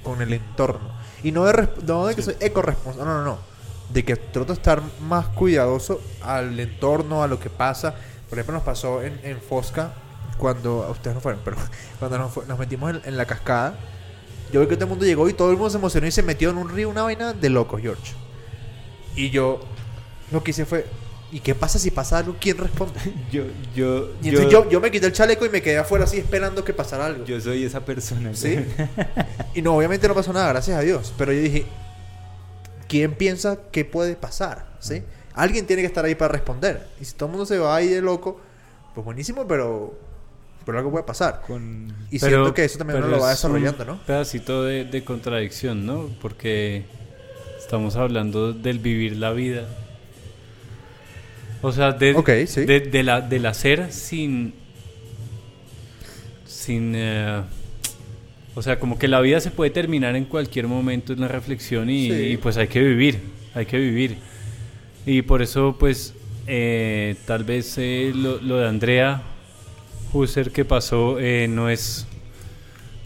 [0.04, 0.90] con el entorno.
[1.24, 2.32] Y no de, res- no de que Sí.
[2.34, 3.38] soy ecoresponsable, no, no, no.
[3.90, 7.96] De que trato de estar más cuidadoso al entorno, a lo que pasa.
[8.30, 9.94] Por ejemplo, nos pasó en, en Fosca,
[10.38, 11.58] cuando, a ustedes no fueron, pero
[12.00, 13.76] cuando nos, nos metimos en, en la cascada.
[14.52, 16.24] Yo vi que todo el mundo llegó y todo el mundo se emocionó y se
[16.24, 18.14] metió en un río, una vaina de locos, George.
[19.16, 19.60] Y yo
[20.32, 20.86] lo que hice fue,
[21.32, 22.36] ¿y qué pasa si pasa algo?
[22.40, 23.00] ¿Quién responde?
[23.32, 23.44] Yo,
[23.76, 26.64] yo, Y entonces yo, yo me quité el chaleco y me quedé afuera así esperando
[26.64, 27.26] que pasara algo.
[27.26, 28.34] yo soy esa persona.
[28.34, 28.58] ¿Sí?
[29.56, 31.14] y no, obviamente no pasó nada, gracias a Dios.
[31.18, 31.66] Pero yo dije,
[32.88, 34.68] ¿quién piensa que puede pasar?
[34.80, 35.04] ¿Sí?
[35.34, 36.88] Alguien tiene que estar ahí para responder.
[37.00, 38.40] Y si todo el mundo se va ahí de loco,
[38.96, 39.94] pues buenísimo, pero,
[40.66, 41.42] pero algo puede pasar.
[41.46, 41.94] Con...
[42.10, 44.04] Y Pero- siento que eso también uno lo va es un desarrollando, ¿no?
[44.06, 46.10] pedacito de, de contradicción, ¿no?
[46.22, 46.86] Porque
[47.60, 49.68] estamos hablando del vivir la vida.
[51.62, 52.66] O sea, de, Ok, sí.
[52.66, 54.54] de- de la, del hacer sin.
[56.46, 56.94] Sin.
[56.96, 57.42] eh,
[58.56, 61.90] o sea, como que la vida se puede terminar en cualquier momento en la reflexión
[61.90, 62.14] y, Sí.
[62.34, 63.20] y pues hay que vivir.
[63.54, 64.18] Hay que vivir.
[65.06, 66.14] Y por eso, pues,
[66.48, 69.22] eh, tal vez eh, lo, lo de Andrea
[70.14, 72.08] Husser que pasó eh, no es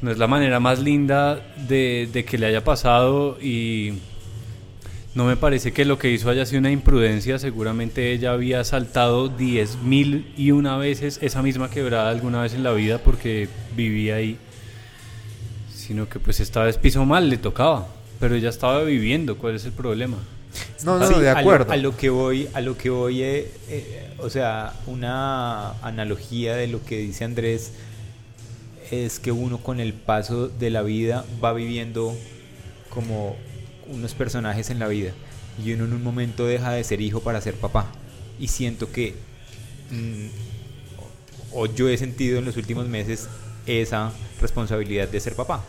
[0.02, 3.94] no es la manera más linda de, de que le haya pasado y
[5.14, 7.38] no me parece que lo que hizo haya sido una imprudencia.
[7.38, 12.64] Seguramente ella había saltado 10 mil y una veces esa misma quebrada alguna vez en
[12.64, 14.38] la vida porque vivía ahí.
[15.76, 17.88] Sino que pues esta vez pisó mal, le tocaba.
[18.20, 20.18] Pero ella estaba viviendo, ¿cuál es el problema?
[20.86, 21.72] No, no, Sí, de a lo- acuerdo.
[21.74, 26.68] A lo, que voy, a lo que voy, eh, eh, o sea, una analogía de
[26.68, 27.74] lo que dice Andrés
[28.92, 32.16] es que uno con el paso de la vida va viviendo
[32.90, 33.36] como
[33.92, 35.12] unos personajes en la vida
[35.64, 37.86] y uno en un momento deja de ser hijo para ser papá
[38.40, 39.14] y siento que
[39.92, 40.28] mm,
[41.54, 43.28] o yo he sentido en los últimos meses
[43.66, 45.64] esa responsabilidad de ser papá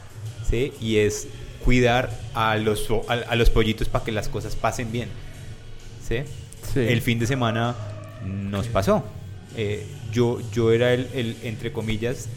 [0.48, 0.72] ¿sí?
[0.80, 1.26] y es
[1.64, 5.08] cuidar a los, a, a los pollitos para que las cosas pasen bien
[6.08, 6.18] ¿sí?
[6.72, 6.80] Sí.
[6.80, 7.74] el fin de semana
[8.24, 9.04] nos pasó
[9.54, 12.28] Eh, yo, yo era el, el, entre comillas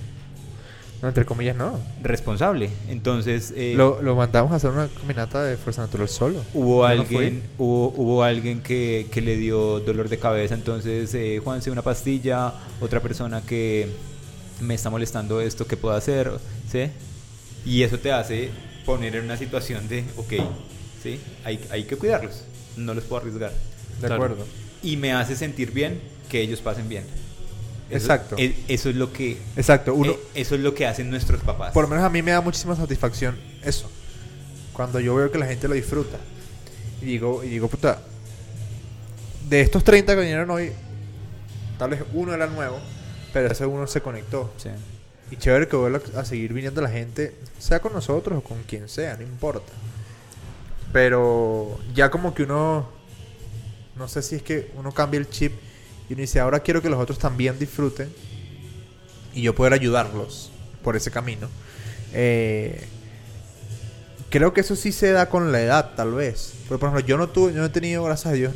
[1.01, 1.79] No, entre comillas, no.
[2.01, 6.41] responsable entonces eh, Lo, lo mandamos a hacer una caminata de Fuerza Natural solo.
[6.53, 11.39] Hubo no alguien, hubo, hubo alguien que, que le dio dolor de cabeza, entonces eh,
[11.43, 13.88] Juanse una pastilla, otra persona que
[14.62, 16.31] me está molestando esto, ¿qué puedo hacer?
[16.71, 16.88] ¿Sí?
[17.65, 18.49] Y eso te hace
[18.86, 20.34] poner en una situación de, ok,
[21.03, 21.19] ¿sí?
[21.43, 22.43] Hay, hay que cuidarlos,
[22.77, 23.51] no los puedo arriesgar.
[24.01, 24.15] De Claro.
[24.15, 24.45] acuerdo.
[24.84, 27.03] Y me hace sentir bien que ellos pasen bien.
[27.95, 28.36] Exacto.
[28.38, 29.93] e- Eso es lo que, Exacto.
[29.93, 31.73] Uno, eh, eso es lo que hacen nuestros papás.
[31.73, 33.89] Por lo menos a mí me da muchísima satisfacción eso.
[34.73, 36.17] Cuando yo veo que la gente lo disfruta.
[37.01, 38.01] Y digo, y digo, puta,
[39.49, 40.71] de estos 30 que vinieron hoy,
[41.77, 42.79] tal vez uno era nuevo,
[43.34, 44.51] pero ese uno se conectó.
[44.58, 44.69] Sí.
[45.31, 48.88] Y chévere que vuelva a seguir viniendo la gente, sea con nosotros o con quien
[48.89, 49.71] sea, no importa.
[50.93, 52.88] Pero ya como que uno,
[53.95, 55.53] no sé si es que uno cambia el chip
[56.09, 58.09] y uno dice, ahora quiero que los otros también disfruten
[59.33, 60.51] y yo poder ayudarlos
[60.83, 61.47] por ese camino.
[62.13, 62.85] Eh,
[64.29, 66.53] creo que eso sí se da con la edad, tal vez.
[66.67, 68.53] Pero, por ejemplo, yo no tuve, yo no he tenido, gracias a Dios,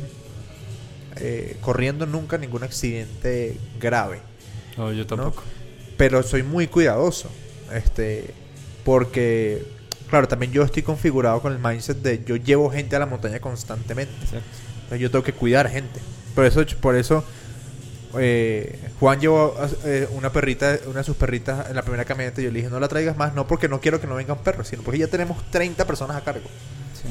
[1.16, 4.20] eh, corriendo nunca ningún accidente grave
[4.76, 5.42] No, yo tampoco.
[5.96, 7.28] pero soy muy cuidadoso.
[7.72, 8.32] Este,
[8.84, 9.64] porque
[10.08, 13.40] claro, también yo estoy configurado con el mindset de yo llevo gente a la montaña
[13.40, 14.12] constantemente.
[14.22, 16.00] Entonces yo tengo que cuidar gente.
[16.34, 17.24] Por eso, por eso
[18.18, 22.44] eh, Juan llevó eh, una perrita, una de sus perritas en la primera camioneta y
[22.44, 24.68] yo le dije, no la traigas más, no porque no quiero que no vengan perros,
[24.68, 26.48] sino porque ya tenemos 30 personas a cargo.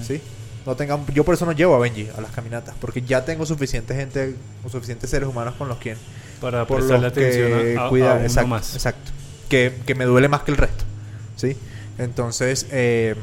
[0.05, 0.21] ¿sí?
[0.65, 3.45] No tengan, yo por eso no llevo a Benji a las caminatas, porque ya tengo
[3.45, 5.95] suficiente gente, o suficientes seres humanos con los que
[6.41, 8.75] Para por prestarle los que atención a, a- cuidar, a uno exacto, más.
[8.75, 9.11] exacto.
[9.47, 10.83] Que, que me duele más que el resto,
[11.37, 11.55] ¿sí?
[11.97, 13.15] Entonces, eh,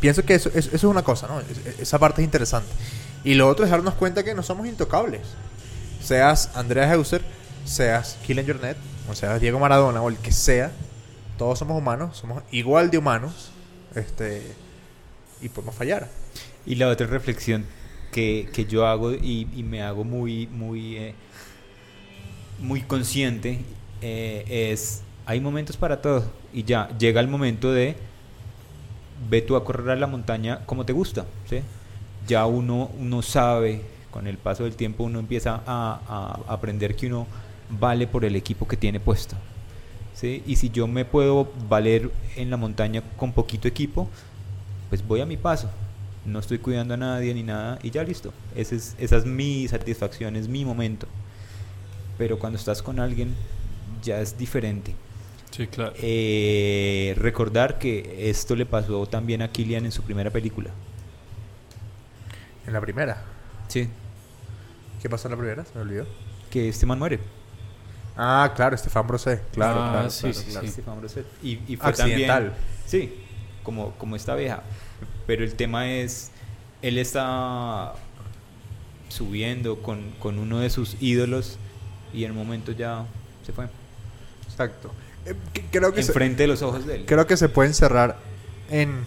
[0.00, 1.40] pienso que eso, eso- eso es una cosa, ¿no?
[1.40, 2.68] Es- esa parte es interesante.
[3.24, 5.22] Y lo otro es darnos cuenta que no somos intocables.
[6.06, 7.20] Seas Andrea Heuser,
[7.64, 8.76] seas Killian Jornet,
[9.10, 10.70] o seas Diego Maradona, o el que sea,
[11.36, 13.50] todos somos humanos, somos igual de humanos,
[13.96, 14.54] este,
[15.42, 16.08] y podemos fallar.
[16.64, 17.66] Y la otra reflexión
[18.12, 21.14] que, que yo hago y, y me hago muy, muy, eh,
[22.60, 23.64] muy consciente
[24.00, 27.96] eh, es, hay momentos para todo y ya llega el momento de,
[29.28, 31.62] ve tú a correr a la montaña como te gusta, ¿sí?
[32.28, 36.00] Ya uno, uno sabe, con el paso del tiempo uno empieza a,
[36.48, 37.26] a aprender que uno
[37.68, 39.36] vale por el equipo que tiene puesto.
[40.14, 40.42] ¿sí?
[40.46, 44.08] Y si yo me puedo valer en la montaña con poquito equipo,
[44.88, 45.68] pues voy a mi paso.
[46.24, 48.32] No estoy cuidando a nadie ni nada y ya listo.
[48.54, 51.06] Ese es, esa es mi satisfacción, es mi momento.
[52.16, 53.34] Pero cuando estás con alguien
[54.02, 54.94] ya es diferente.
[55.50, 55.92] Sí, claro.
[56.00, 60.70] Eh, recordar que esto le pasó también a Killian en su primera película.
[62.66, 63.22] En la primera.
[63.68, 63.90] Sí.
[65.06, 65.64] ¿Qué pasó en la primera?
[65.64, 66.04] Se me olvidó.
[66.50, 67.20] Que este man muere.
[68.16, 69.40] Ah, claro, Estefan Brosé.
[69.52, 70.66] Claro, Ah, claro, sí, claro, sí, claro.
[70.66, 70.72] sí.
[70.72, 71.26] Stefan Brosset.
[71.44, 72.26] Y, y fue Accidental.
[72.26, 72.52] también...
[72.86, 73.14] Sí,
[73.62, 74.62] como, como esta vieja.
[75.28, 76.32] Pero el tema es,
[76.82, 77.92] él está
[79.08, 81.56] subiendo con, con uno de sus ídolos
[82.12, 83.04] y en un momento ya
[83.44, 83.68] se fue.
[84.50, 84.90] Exacto.
[85.24, 85.36] Eh,
[85.70, 87.04] creo que se, Enfrente de los ojos de él.
[87.06, 88.16] creo que se puede encerrar
[88.70, 89.04] en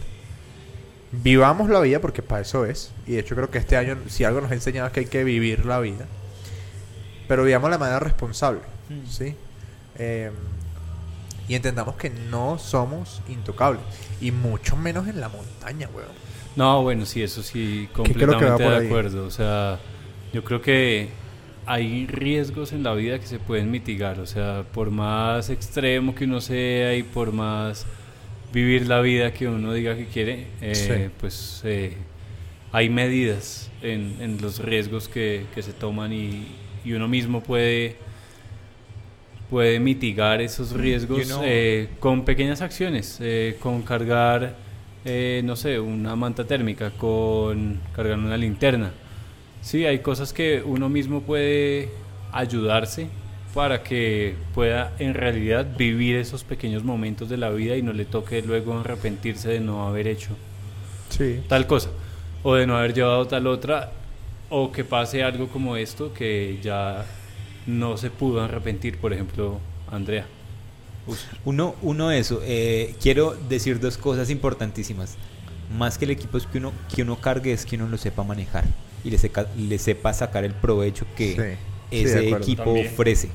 [1.12, 2.92] vivamos la vida porque para eso es.
[3.08, 5.06] Y de hecho creo que este año si algo nos ha enseñado es que hay
[5.08, 6.06] que vivir la vida.
[7.28, 9.08] Pero vivamos de manera responsable, Mm.
[9.08, 9.36] ¿sí?
[10.00, 10.32] Eh,
[11.48, 13.82] y entendamos que no somos intocables.
[14.22, 16.10] Y mucho menos en la montaña, weón.
[16.56, 19.26] No, bueno, sí, eso sí, completamente de acuerdo.
[19.26, 19.80] O sea,
[20.34, 21.10] yo creo que
[21.66, 24.20] hay riesgos en la vida que se pueden mitigar.
[24.20, 27.86] O sea, por más extremo que uno sea y por más
[28.54, 31.12] vivir la vida que uno diga que quiere, eh, Sí.
[31.20, 31.94] pues eh,
[32.72, 36.48] hay medidas en, en los riesgos que, que se toman y,
[36.86, 37.96] y uno mismo puede
[39.50, 44.56] puede mitigar esos riesgos uno- eh, con pequeñas acciones, eh, con cargar,
[45.06, 48.92] eh, no sé, una manta térmica, con cargar una linterna.
[49.62, 51.90] Sí, hay cosas que uno mismo puede
[52.32, 53.08] ayudarse
[53.54, 58.06] para que pueda en realidad vivir esos pequeños momentos de la vida y no le
[58.06, 60.30] toque luego arrepentirse de no haber hecho
[61.10, 61.42] Sí.
[61.48, 61.90] tal cosa
[62.44, 63.92] o de no haber llevado tal otra
[64.50, 67.06] o que pase algo como esto que ya
[67.68, 69.60] no se pudo arrepentir, por ejemplo,
[69.92, 70.26] Andrea.
[71.46, 75.18] Uno, uno eso, eh, quiero decir dos cosas importantísimas.
[75.78, 78.24] Más que el equipo es que uno, que uno cargue, es que uno lo sepa
[78.24, 78.66] manejar
[79.04, 81.60] y le, seca- le sepa sacar el provecho que Sí.
[81.92, 82.38] Sí, ese acuerdo.
[82.38, 82.88] equipo También.
[82.88, 83.30] ofrece.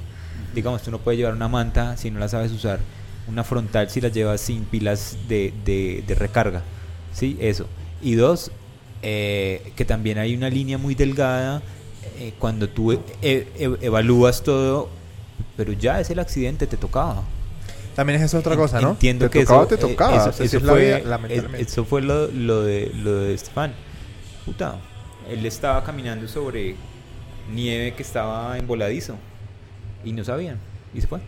[0.55, 2.81] Digamos, tú no puedes llevar una manta si no la sabes usar,
[3.29, 6.63] una frontal si la llevas sin pilas de, de- de recarga.
[7.13, 7.37] ¿Sí?
[7.41, 7.67] Eso.
[8.03, 8.51] Y dos,
[9.03, 11.63] eh, que también hay una línea muy delgada
[12.19, 13.49] eh, cuando tú e- e-
[13.81, 14.89] evalúas todo,
[15.57, 17.23] pero ya es el accidente, te tocaba.
[17.97, 18.91] También es esa otra cosa, ¿no?
[18.91, 20.17] Entiendo te que tocaba, eso, te eh, tocaba.
[20.17, 23.35] eso, O sea, eso es la fue, vida, eso fue lo, lo de lo de
[23.35, 23.73] Estefan.
[24.45, 24.77] Puta,
[25.31, 26.75] él estaba caminando sobre
[27.53, 29.17] nieve que estaba en voladizo
[30.05, 30.59] y no sabían
[30.95, 31.21] y se fue.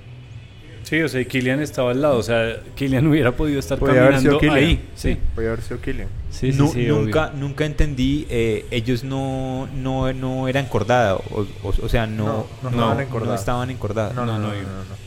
[0.82, 4.06] Sí, o sea, y Kylian estaba al lado, o sea, Kylian hubiera podido estar Podía
[4.06, 4.80] haber sido caminando ahí.
[4.94, 6.08] Sí, Podría haber sido Killian.
[6.30, 7.40] sí, sí, sí, nunca, obvio.
[7.40, 12.70] nunca entendí, eh, ellos no, no, no eran encordados, o, o- o sea, no, No,
[12.70, 14.14] no no, estaban estaban encordados.
[14.14, 15.06] No, no, no, no, no, yo- no, no.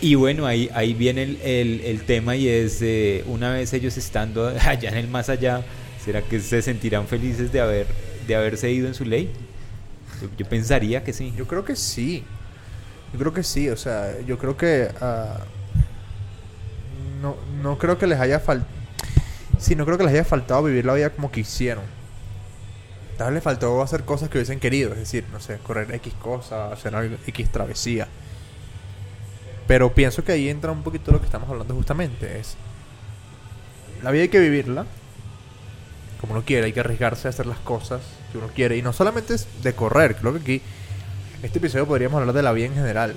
[0.00, 3.96] Y bueno, ahí, ahí viene el, el- el tema y es, eh, una vez ellos
[3.96, 5.62] estando allá en el más allá,
[6.04, 7.86] ¿será que se sentirán felices de, haber,
[8.26, 9.30] de haberse ido en su ley?
[10.36, 11.32] Yo, pensaría que sí.
[11.36, 12.24] Yo creo que sí.
[13.12, 13.68] Yo creo que sí.
[13.68, 14.90] O sea, yo creo que.
[15.00, 15.38] ah,
[17.20, 18.70] no, no creo que les haya faltado.
[19.58, 21.84] Sí, no creo que les haya faltado vivir la vida como quisieron.
[23.16, 24.92] Tal vez les faltó hacer cosas que hubiesen querido.
[24.92, 26.94] Es decir, no sé, correr X cosa, hacer
[27.26, 28.08] X travesía.
[29.68, 32.40] Pero pienso que ahí entra un poquito lo que estamos hablando justamente.
[32.40, 32.56] Es.
[34.02, 34.86] La vida hay que vivirla.
[36.20, 38.00] Como uno quiere, hay que arriesgarse a hacer las cosas
[38.32, 38.76] que uno quiere.
[38.76, 40.62] Y no solamente es de correr, creo que aquí.
[41.42, 43.14] Este episodio podríamos hablar de la vida en general.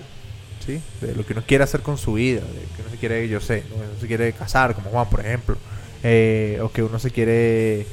[0.66, 0.82] ¿sí?
[1.02, 3.40] De lo que uno quiere hacer con su vida, de que uno se quiere, yo
[3.40, 3.76] sé, ¿no?
[3.76, 5.58] uno se quiere casar, como Juan, por ejemplo,
[6.04, 7.86] eh, o que uno se quiere,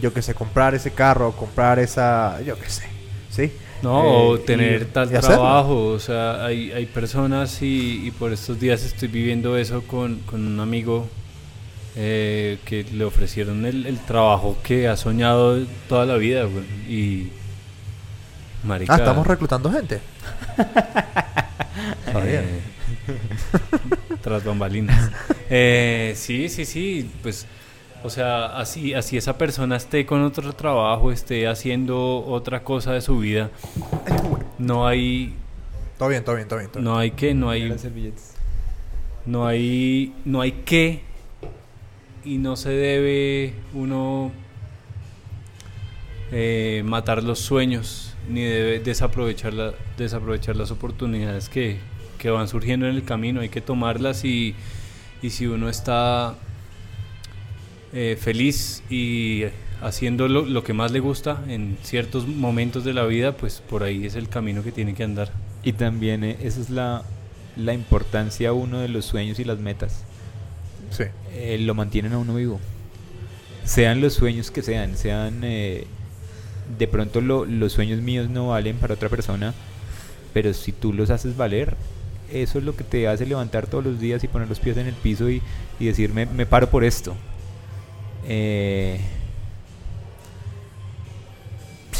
[0.00, 2.84] yo que sé, comprar ese carro, comprar esa, yo que sé,
[3.28, 3.52] ¿sí?
[3.82, 8.12] No, Eh, o tener y- tal y trabajo, o sea, hay, hay personas y, y
[8.12, 11.08] por estos días estoy viviendo eso con, con un amigo
[11.96, 17.30] eh, que le ofrecieron el, el trabajo que ha soñado toda la vida, güey, y...
[18.64, 20.00] Marica, Ah, estamos reclutando gente.
[22.06, 22.44] Está bien.
[22.44, 22.60] eh,
[24.22, 25.10] tras bambalinas.
[25.50, 27.46] Eh, sí, sí, sí, pues,
[28.04, 33.00] o sea, así, así esa persona esté con otro trabajo, esté haciendo otra cosa de
[33.00, 33.50] su vida,
[34.58, 35.34] no hay,
[35.98, 36.70] Todo bien, todo bien, todo bien.
[36.70, 36.92] todo bien.
[36.92, 37.74] no hay que, no hay,
[39.26, 41.02] no hay, no hay que,
[42.24, 44.30] y no se debe uno
[46.30, 51.78] eh, matar los sueños, ni debe desaprovechar, la- desaprovechar las oportunidades que,
[52.18, 54.54] que van surgiendo en el camino, hay que tomarlas y,
[55.20, 56.34] y si uno está
[57.92, 59.44] eh, feliz y
[59.82, 63.82] haciendo lo, lo que más le gusta en ciertos momentos de la vida, pues por
[63.82, 65.32] ahí es el camino que tiene que andar.
[65.64, 67.02] Y también eh, esa es la,
[67.56, 70.04] la importancia uno de los sueños y las metas.
[71.32, 72.60] Eh, lo mantienen a uno vivo.
[73.64, 75.40] Sean los sueños que sean, sean...
[75.44, 75.86] eh,
[76.78, 79.52] de pronto lo- los sueños míos no valen para otra persona,
[80.32, 81.76] pero si tú los haces valer,
[82.32, 84.86] eso es lo que te hace levantar todos los días y poner los pies en
[84.86, 85.42] el piso y,
[85.80, 87.14] y decir, me, me paro por esto.
[88.24, 89.00] Eh,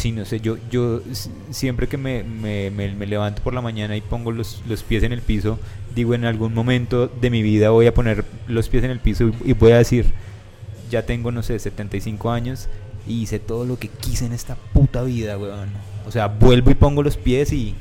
[0.02, 1.00] sí, no sé, yo, yo
[1.50, 5.02] siempre que me, me- me- me levanto por la mañana y pongo los, los pies
[5.04, 5.58] en el piso,
[5.94, 9.28] digo, en algún momento de mi vida voy a poner los pies en el piso
[9.28, 10.06] y, y voy a decir,
[10.90, 12.68] ya tengo, no sé, 75 años
[13.06, 15.68] y hice todo lo que quise en esta puta vida, weón.
[16.06, 17.74] O sea, vuelvo y pongo los pies y,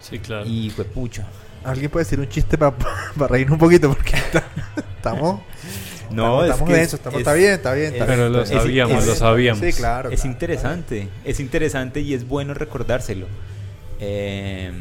[0.00, 0.46] Sí, claro.
[0.46, 1.26] y fue pucha.
[1.64, 2.74] ¿Alguien puede decir un chiste para
[3.28, 3.88] reírnos un poquito?
[3.88, 4.14] Porque
[4.96, 5.40] estamos...
[6.10, 7.92] No, estamos, es estamos que densos, estamos- es- está bien, está bien.
[7.92, 8.18] está es- bien.
[8.18, 9.64] Pero lo sabíamos, es- lo sabíamos.
[9.64, 10.10] Sí, claro.
[10.10, 13.26] es claro, interesante, es interesante y es bueno recordárselo.
[14.00, 14.72] Eh,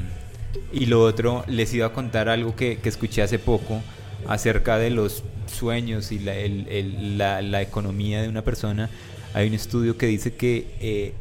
[0.72, 3.82] y lo otro, les iba a contar algo que, que escuché hace poco
[4.28, 8.90] acerca de los sueños y la, el- el- la- la economía de una persona.
[9.34, 11.14] Hay un estudio que dice que eh,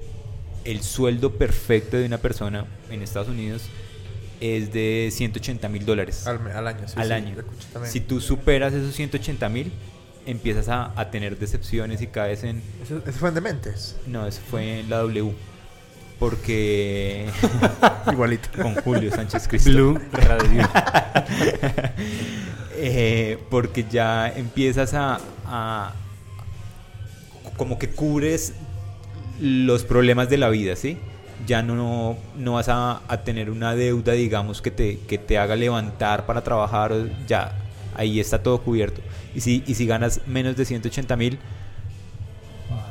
[0.64, 3.62] el sueldo perfecto de una persona en Estados Unidos
[4.40, 7.36] es de 180 mil dólares Al, al año, sí, al sí, año.
[7.84, 9.72] Si tú superas esos 180 mil,
[10.26, 12.62] empiezas a, a tener decepciones y caes en...
[12.82, 13.96] ¿Eso, eso fue en Dementes?
[14.06, 15.32] No, eso fue en la W.
[16.18, 17.28] Porque...
[18.12, 18.48] Igualito.
[18.62, 19.70] con Julio Sánchez Cristo.
[19.70, 20.68] Blue Radio.
[22.84, 25.92] Eh, porque ya empiezas a, a-
[27.56, 28.54] como que cubres
[29.40, 30.98] los problemas de la vida, ¿sí?
[31.46, 35.54] Ya no, no vas a, a tener una deuda, digamos, que te, que te haga
[35.54, 37.52] levantar para trabajar, o- ya
[37.94, 39.00] ahí está todo cubierto.
[39.34, 41.38] Y si, y si ganas menos de 180 mil,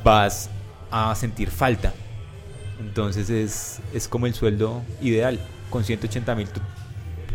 [0.04, 0.50] vas
[0.90, 1.92] a sentir falta.
[2.80, 5.38] Entonces es, es como el sueldo ideal.
[5.70, 6.60] Con 180 mil tú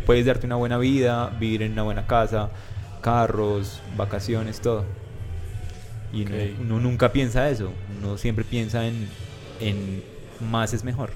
[0.06, 2.50] puedes darte una buena vida, vivir en una buena casa,
[3.02, 4.84] carros, vacaciones, todo.
[6.12, 6.42] Y no- Ok.
[6.62, 9.08] uno nunca piensa eso, uno siempre piensa en,
[9.60, 10.02] en
[10.50, 11.10] más es mejor.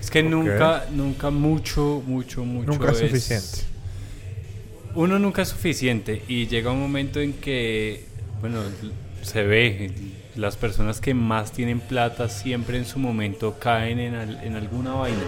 [0.00, 2.70] Es que nunca, nunca mucho, mucho, mucho.
[2.70, 3.67] Nunca es suficiente.
[4.98, 8.04] Uno nunca es suficiente y llega un momento en que,
[8.40, 8.60] bueno,
[9.22, 9.92] se ve,
[10.34, 14.94] las personas que más tienen plata siempre en su momento caen en, al- en alguna
[14.94, 15.22] vaina.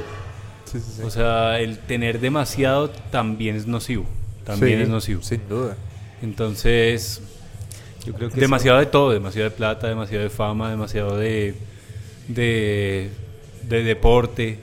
[0.65, 1.03] Sí, sí, sí.
[1.03, 4.07] O sea, el tener demasiado también es nocivo.
[4.45, 5.23] También es nocivo.
[5.23, 5.77] Sin duda.
[6.23, 7.21] Entonces,
[8.05, 11.55] Yo creo que demasiado de todo, demasiado de plata, demasiado de fama, demasiado de,
[12.29, 13.11] de,
[13.69, 14.59] de deporte,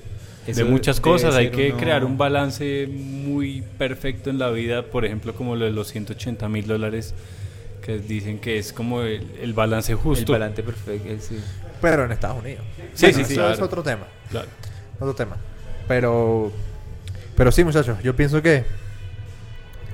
[0.47, 1.35] Eso de muchas cosas.
[1.35, 5.65] Hay que uno- crear un balance muy perfecto en la vida, por ejemplo, como lo
[5.65, 7.13] de los 180 mil dólares,
[7.81, 10.31] que dicen que es como el, el balance el justo.
[10.33, 11.09] balance perfecto.
[11.19, 11.39] sí.
[11.81, 12.63] Pero en Estados Unidos.
[12.93, 13.53] Sí, Bueno, sí, eso claro.
[13.53, 14.07] es otro tema.
[14.31, 14.47] Claro.
[14.99, 15.37] Otro tema.
[15.87, 16.51] Pero.
[17.35, 17.97] Pero sí, muchachos.
[18.03, 18.63] Yo pienso que.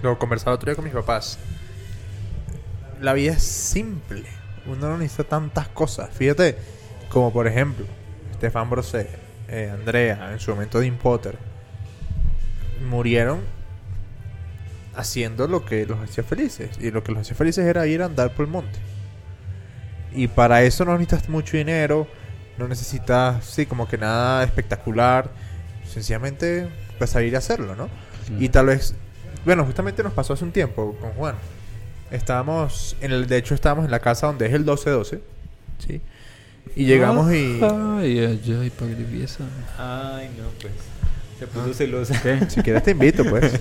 [0.01, 1.37] Lo conversaba otro día con mis papás.
[3.01, 4.23] La vida es simple.
[4.65, 6.09] Uno no necesita tantas cosas.
[6.13, 6.55] Fíjate,
[7.09, 7.85] como por ejemplo,
[8.35, 9.09] Stefan Brosé,
[9.53, 11.37] eh, Andrea, en su momento Dean Potter,
[12.89, 13.41] murieron
[14.95, 16.71] haciendo lo que los hacía felices.
[16.79, 18.79] Y lo que los hacía felices era ir a andar por el monte.
[20.11, 22.07] Y para eso no necesitas mucho dinero,
[22.57, 25.29] no necesitas, sí, como que nada espectacular.
[25.87, 27.89] Sencillamente, pues salir a hacerlo, ¿no?
[28.39, 28.95] Y tal vez,
[29.45, 31.35] bueno, justamente nos pasó hace un tiempo con Juan.
[32.09, 35.19] Estábamos, en el, de hecho, estábamos en la casa donde es el 12-12,
[35.85, 36.01] ¿sí?
[36.75, 37.59] Y llegamos y...
[37.61, 39.43] Ay, ay, ay, padre Biesa.
[39.77, 40.73] Ay, no, pues.
[41.39, 42.19] Se puso celosa.
[42.21, 42.39] ¿Qué?
[42.49, 43.51] Si quieres te invito, pues.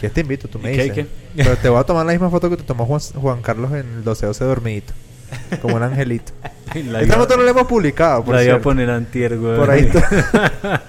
[0.00, 0.48] ¿Quieres te invito?
[0.48, 1.06] Tú me ¿Y qué, dices.
[1.06, 1.42] qué?
[1.42, 3.86] Pero te voy a tomar la misma foto que te tomó Juan, Juan Carlos en
[3.98, 4.92] el 12 dormidito.
[5.60, 6.32] Como un angelito.
[6.74, 8.64] Esta foto no la hemos publicado, por la iba a cierto.
[8.64, 9.56] poner antier, güey.
[9.56, 10.82] Por ahí está.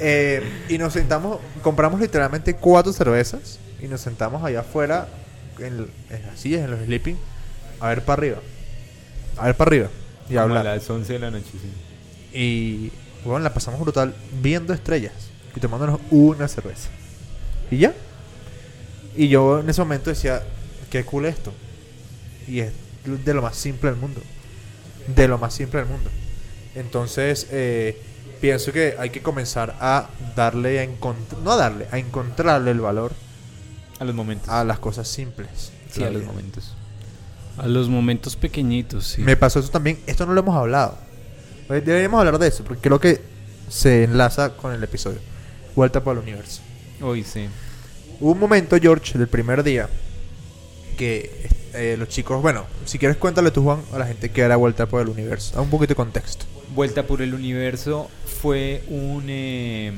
[0.00, 5.08] Eh, y nos sentamos, compramos literalmente cuatro cervezas y nos sentamos allá afuera
[5.58, 7.16] en, en las sillas, en los sleeping,
[7.80, 8.36] a ver para arriba.
[9.38, 9.88] A ver para arriba.
[10.28, 10.64] Y Como a hablar.
[10.64, 12.38] las 11 de la noche, sí.
[12.38, 12.92] Y
[13.24, 15.12] bueno, la pasamos brutal viendo estrellas
[15.56, 16.88] y tomándonos una cerveza.
[17.70, 17.94] Y ya.
[19.16, 20.42] Y yo en ese momento decía,
[20.90, 21.52] qué cool esto.
[22.46, 22.72] Y es
[23.04, 24.20] de lo más simple del mundo.
[25.08, 26.10] De lo más simple del mundo.
[26.74, 28.00] Entonces, eh,
[28.40, 30.86] pienso que hay que comenzar a darle, a
[31.42, 33.12] no a darle, a encontrarle el valor
[33.98, 34.48] A los momentos.
[34.48, 35.72] a las cosas simples.
[35.90, 36.74] sí, a los momentos.
[37.58, 39.22] A los momentos pequeñitos, sí.
[39.22, 39.98] Me pasó eso también.
[40.06, 40.96] Esto no lo hemos hablado.
[41.70, 43.20] Eh, Deberíamos hablar de eso, porque creo que
[43.68, 45.18] se enlaza con el episodio.
[45.74, 46.62] Vuelta por el universo.
[47.00, 47.46] Hoy sí.
[48.20, 49.88] Hubo un momento, George, del primer día,
[50.96, 54.56] que eh, los chicos, bueno, si quieres cuéntale tú, Juan, a la gente que era
[54.56, 55.54] Vuelta por el universo.
[55.54, 56.46] Da un poquito de contexto.
[56.74, 58.10] Vuelta por el Universo
[58.42, 59.92] fue un, eh,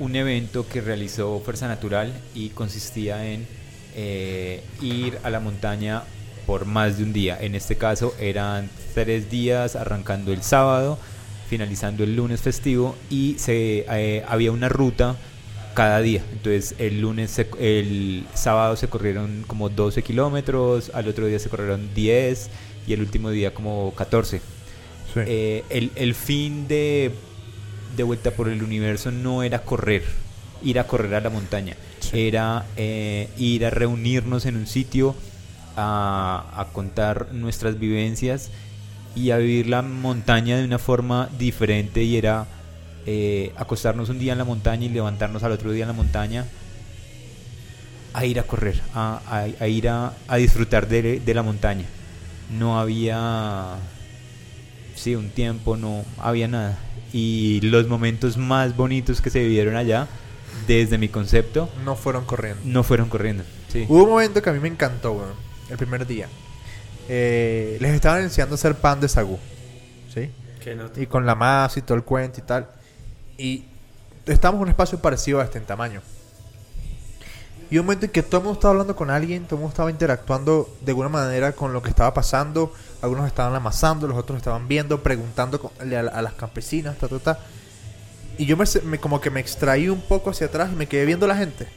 [0.00, 3.46] un evento que realizó Fuerza Natural y consistía en
[3.94, 6.02] eh, ir a la montaña
[6.50, 7.38] por más de un día.
[7.40, 10.98] En este caso eran tres días, arrancando el sábado,
[11.48, 15.14] finalizando el lunes festivo y se, eh, había una ruta
[15.74, 16.24] cada día.
[16.32, 21.48] Entonces el lunes, se- el sábado se corrieron como 12 kilómetros, al otro día se
[21.48, 22.50] corrieron 10
[22.84, 24.38] y el último día como 14.
[24.38, 25.20] Sí.
[25.24, 27.12] Eh, el, el fin de,
[27.96, 30.02] de Vuelta por el Universo no era correr,
[30.64, 31.76] ir a correr a la montaña.
[32.00, 32.26] Sí.
[32.26, 35.14] Era eh, ir a reunirnos en un sitio,
[35.76, 38.50] a, a contar nuestras vivencias
[39.14, 42.02] y a vivir la montaña de una forma diferente.
[42.02, 42.46] Y era
[43.06, 46.44] eh, acostarnos un día en la montaña y levantarnos al otro día en la montaña.
[48.12, 51.84] A ir a correr, a, a- a ir a, a disfrutar de, de la montaña.
[52.58, 53.76] No había
[54.96, 56.76] sí, un tiempo no había nada.
[57.12, 60.08] Y los momentos más bonitos que se vivieron allá,
[60.66, 62.60] desde mi concepto, no fueron corriendo.
[62.64, 63.44] no fueron corriendo.
[63.68, 63.86] Sí.
[63.88, 65.32] Hubo un momento que a mí me encantó, weón,
[65.70, 66.28] el primer día.
[67.08, 69.38] Eh, les estaban enseñando a hacer pan de sagú.
[70.12, 70.30] ¿Sí?
[71.00, 72.68] Y con la masa y todo el cuento y tal.
[73.38, 73.64] Y
[74.26, 76.02] estamos en un espacio parecido a este en tamaño.
[77.70, 79.70] Y un momento en que todo el mundo estaba hablando con alguien, todo el mundo
[79.72, 82.74] estaba interactuando de alguna manera con lo que estaba pasando.
[83.00, 85.82] Algunos estaban amasando, los otros estaban viendo, preguntando a,
[86.18, 87.38] a las campesinas, ta, ta, ta.
[88.38, 91.04] Y yo me, me- como que me extraí un poco hacia atrás y me quedé
[91.06, 91.68] viendo a la gente.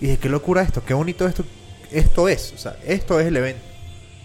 [0.00, 1.44] Y dije, qué locura esto, qué bonito esto,
[1.90, 2.52] esto es.
[2.52, 3.62] O sea, esto es el evento.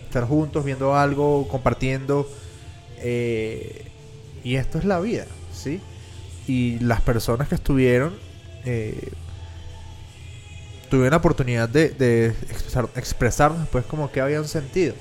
[0.06, 2.30] Estar juntos, viendo algo, compartiendo.
[3.00, 3.88] eh,
[4.44, 5.80] y esto es la vida, ¿sí?
[6.48, 8.14] Y las personas que estuvieron
[8.66, 9.12] eh,
[10.90, 14.94] tuvieron la oportunidad de, expresar, expresarnos pues como que habían sentido.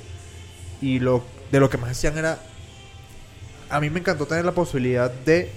[0.80, 2.38] Y lo de lo que más decían era,
[3.68, 5.50] a mí me encantó tener la posibilidad de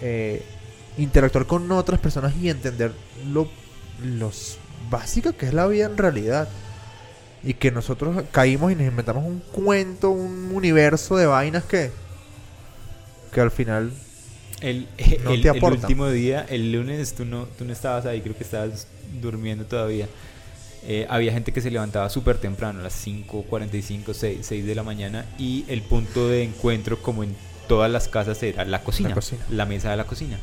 [0.00, 0.42] eh,
[0.98, 2.92] interactuar con otras personas y entender
[3.26, 3.48] lo
[4.02, 4.58] los
[4.92, 6.48] básico que es la vida en realidad.
[7.44, 11.90] Y que nosotros caímos y nos inventamos un cuento, un universo de vainas que,
[13.32, 13.90] que al final
[14.60, 14.86] El,
[15.24, 18.36] No el- te el último día, el lunes, tú no, tú no estabas ahí, creo
[18.36, 18.86] que estabas
[19.20, 20.06] durmiendo todavía.
[20.86, 24.84] Eh, había gente que se levantaba súper temprano, a las 5.45, 6, 6 de la
[24.84, 27.34] mañana, y el punto de encuentro, como en
[27.68, 29.64] todas las casas, era la cocina, la, cocina.
[29.66, 30.38] mesa de la cocina.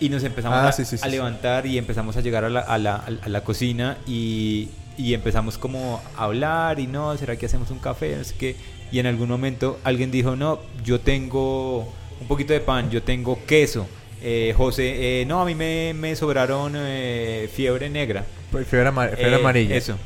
[0.00, 1.10] Y nos empezamos Ah, a, sí, sí, sí, a sí.
[1.12, 4.68] levantar y empezamos a llegar a la, a la- a la cocina y,
[4.98, 8.14] y empezamos como a hablar y no, ¿será que hacemos un café?
[8.16, 8.56] No sé qué.
[8.92, 11.78] Y en algún momento alguien dijo, no, yo tengo
[12.20, 13.86] un poquito de pan, yo tengo queso.
[14.22, 18.24] Eh, José, eh, no, a mí me, me sobraron eh, fiebre negra.
[18.50, 19.76] pues, fiebre, amar- fiebre Eh, amarilla.
[19.76, 19.96] Eso.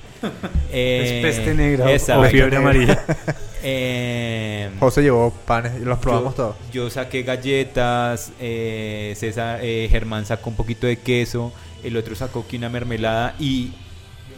[0.72, 3.04] Eh, Es peste negra o- esa, o peste fiebre amarilla.
[3.62, 6.56] Eh, José llevó panes y los probamos yo, todos.
[6.72, 11.52] Yo saqué galletas, eh, César, eh, Germán sacó un poquito de queso,
[11.82, 13.72] el otro sacó que una mermelada y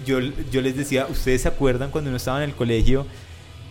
[0.06, 0.18] yo,
[0.50, 3.06] yo les decía, ¿ustedes se acuerdan cuando uno estaba en el colegio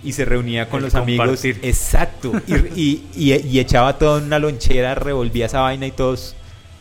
[0.03, 1.27] y se reunía con El los amigos?
[1.61, 2.31] Exacto.
[2.47, 6.35] Y, y- y- y echaba todo en una lonchera, revolvía esa vaina y todos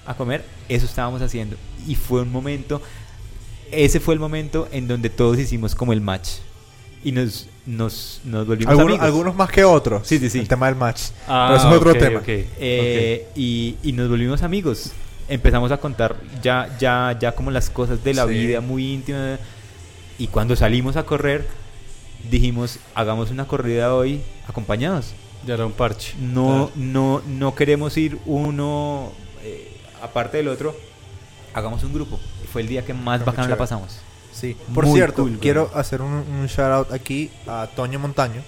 [0.07, 0.45] a comer.
[0.69, 1.57] Eso estábamos haciendo.
[1.87, 2.81] Y fue un momento,
[3.73, 6.29] ese fue el momento en donde todos hicimos como el match.
[7.03, 9.07] Y nos, nos, nos volvimos Algunos, amigos.
[9.07, 10.07] algunos más que otros.
[10.07, 10.41] Sí, sí, sí.
[10.41, 11.05] El tema del match.
[11.27, 12.21] Ah, Pero eso es otro ok, tema.
[12.21, 14.93] ok, Eh, y, y nos volvimos amigos.
[15.29, 18.33] Empezamos a contar ya, ya, ya como las cosas de la Sí.
[18.35, 19.39] vida muy íntimas.
[20.19, 21.47] Y cuando salimos a correr,
[22.31, 25.13] dijimos, hagamos una corrida hoy acompañados.
[25.47, 26.15] Ya era un parche.
[26.21, 29.11] No, no, no queremos ir uno
[29.43, 29.73] eh,
[30.03, 30.77] aparte del otro.
[31.55, 32.21] Hagamos un grupo.
[32.53, 34.01] Fue el día que más muy bacano la pasamos.
[34.41, 34.57] Sí.
[34.75, 38.43] Por Muy cierto, cool, quiero hacer un, un shout out aquí a Toño Montaño.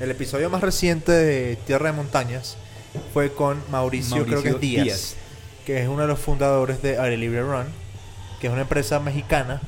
[0.00, 2.56] El episodio más reciente de Tierra de Montañas
[3.12, 5.14] fue con Mauricio, creo que es Mauricio Díaz,
[5.66, 7.66] que es uno de los fundadores de Aire Libre Run,
[8.40, 9.60] que es una empresa mexicana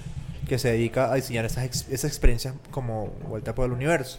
[0.48, 4.18] que se dedica a diseñar esas, ex- esas experiencias como vuelta por el universo.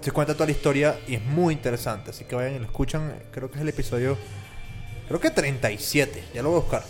[0.00, 3.14] Se cuenta toda la historia y es muy interesante, así que vayan y lo escuchan.
[3.32, 4.16] Creo que es el episodio,
[5.08, 6.84] creo que 37, ya lo voy a buscar,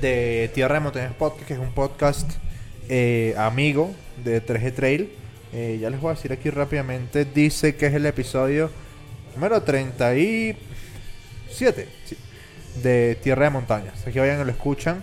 [0.00, 2.28] de Tierra de Montañas Podcast, que es un podcast
[2.88, 5.12] eh, amigo de 3G Trail.
[5.52, 7.24] Eh, ya les voy a decir aquí rápidamente.
[7.24, 8.70] Dice que es el episodio
[9.34, 12.16] número 37 sí,
[12.82, 13.94] de Tierra de Montañas.
[14.00, 15.02] Así que vayan y lo escuchan.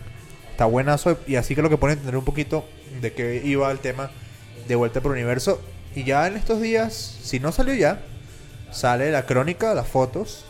[0.51, 1.17] Está buenazo.
[1.27, 2.65] Y así que lo que pueden entender un poquito
[3.01, 4.11] de qué iba el tema
[4.67, 5.61] de Vuelta por el Universo.
[5.95, 8.01] Y ya en estos días, si no salió ya,
[8.71, 10.45] sale la crónica, las fotos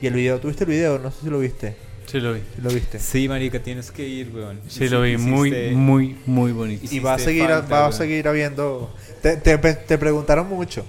[0.00, 0.40] y el video.
[0.40, 0.98] ¿Tuviste el video?
[0.98, 1.85] No sé si lo viste.
[2.06, 2.40] Sí lo vi.
[2.62, 2.98] Lo viste.
[2.98, 4.60] Sí, marica, tienes que ir, weón.
[4.68, 5.16] Sí lo vi.
[5.16, 6.86] Muy, Hiciste- muy, muy bonito.
[6.94, 8.90] Y va a seguir, falta, va a seguir habiendo.
[9.22, 10.84] Te, te, te preguntaron mucho.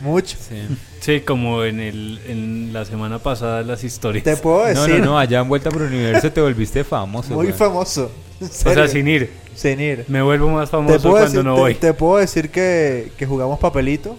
[0.00, 0.36] Mucho.
[0.38, 0.56] Sí.
[1.00, 4.24] Sí, como en, el, en la semana pasada las historias.
[4.24, 4.98] Te puedo No, decir.
[5.00, 7.32] no, no, allá en Vuelta por el Universo te volviste famoso.
[7.34, 7.58] Muy weón.
[7.58, 8.10] famoso.
[8.40, 9.30] O sea, sin ir.
[9.54, 10.04] Sin ir.
[10.08, 11.74] Me vuelvo más Te famoso cuando decir, no te- voy.
[11.76, 14.16] te puedo decir que, que jugamos papelito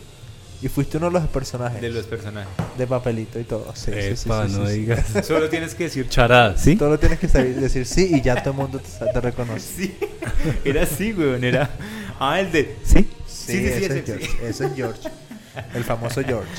[0.62, 2.50] y fuiste uno de los personajes De de, los personajes.
[2.90, 3.72] papelito y todo.
[3.76, 4.80] Sí, sí, sí, Epa, sí, no sí, sí.
[4.80, 5.06] digas.
[5.26, 6.62] Solo tienes que decir Charadas.
[6.62, 6.78] ¿Sí?
[6.78, 9.60] Solo tienes que saber decir sí y ya todo el mundo te, te reconoce.
[9.60, 9.96] Sí.
[10.66, 11.44] Era así, weón.
[11.44, 11.70] Era.
[12.20, 12.76] Ah, el de.
[12.84, 13.08] ¿Sí?
[13.28, 14.38] Sí, sí, ese, ese, es George, sí.
[14.44, 15.10] ese es George.
[15.74, 16.50] El famoso George.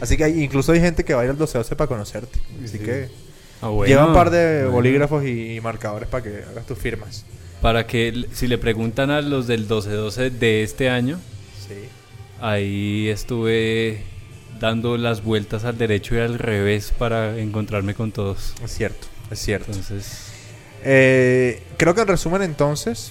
[0.00, 2.38] Así que hay- incluso hay gente que va a ir al 12 para conocerte.
[2.64, 2.84] Así Sí.
[2.84, 3.08] que
[3.62, 3.88] Ah, bueno.
[3.88, 4.72] lleva un par de Bueno.
[4.72, 7.24] bolígrafos y, marcadores para que hagas tus firmas.
[7.62, 11.18] Para que si le preguntan a los del 12-12 de este año,
[11.66, 11.74] Sí.
[12.40, 14.02] Ahí estuve
[14.60, 18.54] dando las vueltas al derecho y al revés para encontrarme con todos.
[18.62, 19.70] Es cierto, es cierto.
[19.72, 20.32] Entonces,
[20.88, 23.10] Eh, creo que en resumen entonces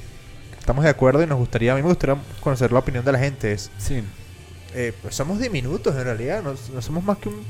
[0.58, 3.20] estamos de acuerdo y nos gustaría, a mí me gustaría conocer la opinión de la
[3.20, 3.52] gente.
[3.52, 4.02] Es, Sí.
[4.74, 7.44] eh, pues somos diminutos en realidad, no, no somos más que un-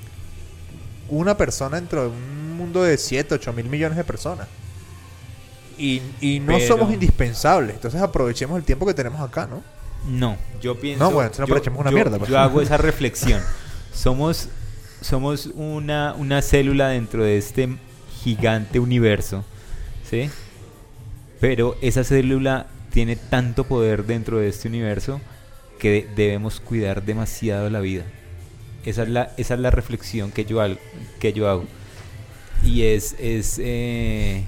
[1.10, 4.48] una persona dentro de un mundo de 7, 8 mil millones de personas.
[5.78, 9.62] Y, y no Pero- somos indispensables, entonces aprovechemos el tiempo que tenemos acá, ¿no?
[10.08, 11.03] No, yo pienso.
[11.03, 11.45] No, bueno, yo-
[11.78, 12.30] una yo- mierda, pues.
[12.30, 13.41] Yo hago esa reflexión.
[13.93, 14.49] Somos,
[15.01, 17.70] somos una, una célula dentro de este
[18.24, 19.45] gigante universo,
[20.10, 20.30] ¿sí?
[21.39, 25.22] Pero esa célula tiene tanto poder dentro de este universo
[25.80, 28.03] que de- debemos cuidar demasiado la vida.
[28.86, 30.80] Esa es la, esa es la reflexión que yo, al-
[31.20, 31.66] que yo hago.
[32.64, 34.43] Y es, es eh,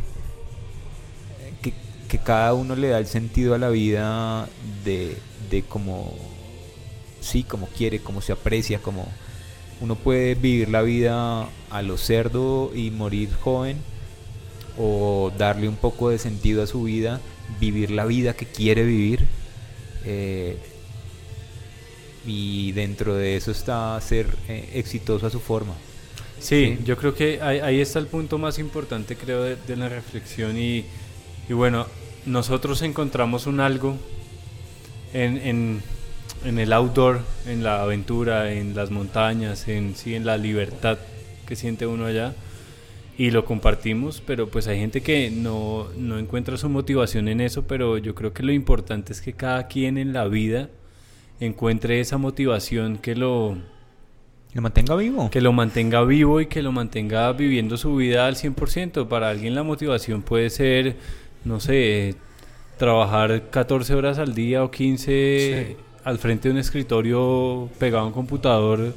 [1.61, 1.73] que,
[2.09, 4.47] que cada uno le da el sentido a la vida
[4.83, 5.17] de,
[5.49, 6.13] de como,
[7.19, 9.17] sí, como quiere, como se aprecia, como
[9.79, 13.85] uno puede vivir la vida a lo cerdo y morir joven,
[14.75, 19.29] o darle un poco de sentido a su vida, vivir la vida que quiere vivir.
[20.03, 20.61] eh,
[22.23, 25.81] y dentro de eso está ser eh, exitoso a su forma.
[26.39, 26.77] sí, Sí.
[26.83, 30.57] yo creo que ahí, ahí está el punto más importante, creo, de, de la reflexión.
[30.57, 30.85] Y,
[31.47, 31.87] y bueno,
[32.25, 33.97] nosotros encontramos un algo
[35.23, 35.81] en, en,
[36.45, 40.99] en el outdoor, en la aventura, en las montañas, en, sí, en la libertad
[41.47, 42.35] que siente uno allá.
[43.17, 47.65] Y lo compartimos, pero pues hay gente que no, no encuentra su motivación en eso,
[47.65, 50.69] pero yo creo que lo importante es que cada quien en la vida
[51.39, 53.57] encuentre esa motivación que lo,
[54.53, 55.31] Lo mantenga vivo.
[55.31, 59.07] que lo mantenga vivo y que lo mantenga viviendo su vida al 100%.
[59.07, 60.95] Para alguien la motivación puede ser,
[61.43, 62.15] no sé,
[62.77, 65.83] trabajar 14 horas al día o 15 Sí.
[66.03, 68.93] al frente de un escritorio pegado a un computador,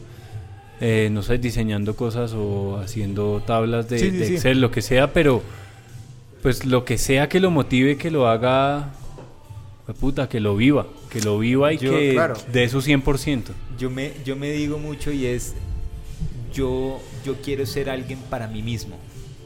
[0.81, 4.35] eh, no sé, diseñando cosas o haciendo tablas de, Sí, sí, de sí.
[4.35, 5.43] Excel, lo que sea, pero
[6.43, 8.91] pues lo que sea que lo motive, que lo haga,
[9.99, 12.35] puta, que lo viva, que lo viva y Yo- que claro.
[12.53, 13.53] dé su 100%.
[13.79, 15.55] Yo me, yo me digo mucho y es,
[16.55, 18.97] yo, yo quiero ser alguien para mí mismo.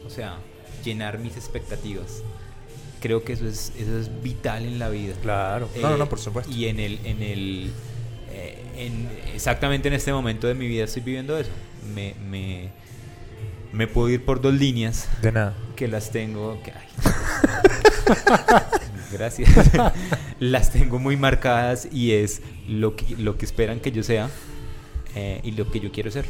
[0.06, 0.36] O sea,
[0.84, 2.22] llenar mis expectativas.
[3.04, 5.12] Creo que eso es, eso es vital en la vida.
[5.20, 5.68] Claro.
[5.76, 6.50] No, no, Eh, no, por supuesto.
[6.50, 7.70] Y en el, en el,
[8.30, 11.50] eh, en- exactamente en este momento de mi vida estoy viviendo eso.
[11.94, 12.70] Me, me,
[13.74, 15.54] me puedo ir por dos líneas De nada.
[15.76, 16.58] que las tengo.
[16.62, 16.72] que-.
[19.12, 19.50] Gracias.
[20.40, 24.30] las tengo muy marcadas y es lo que, lo que esperan que yo sea
[25.14, 26.24] eh, y lo que yo quiero ser.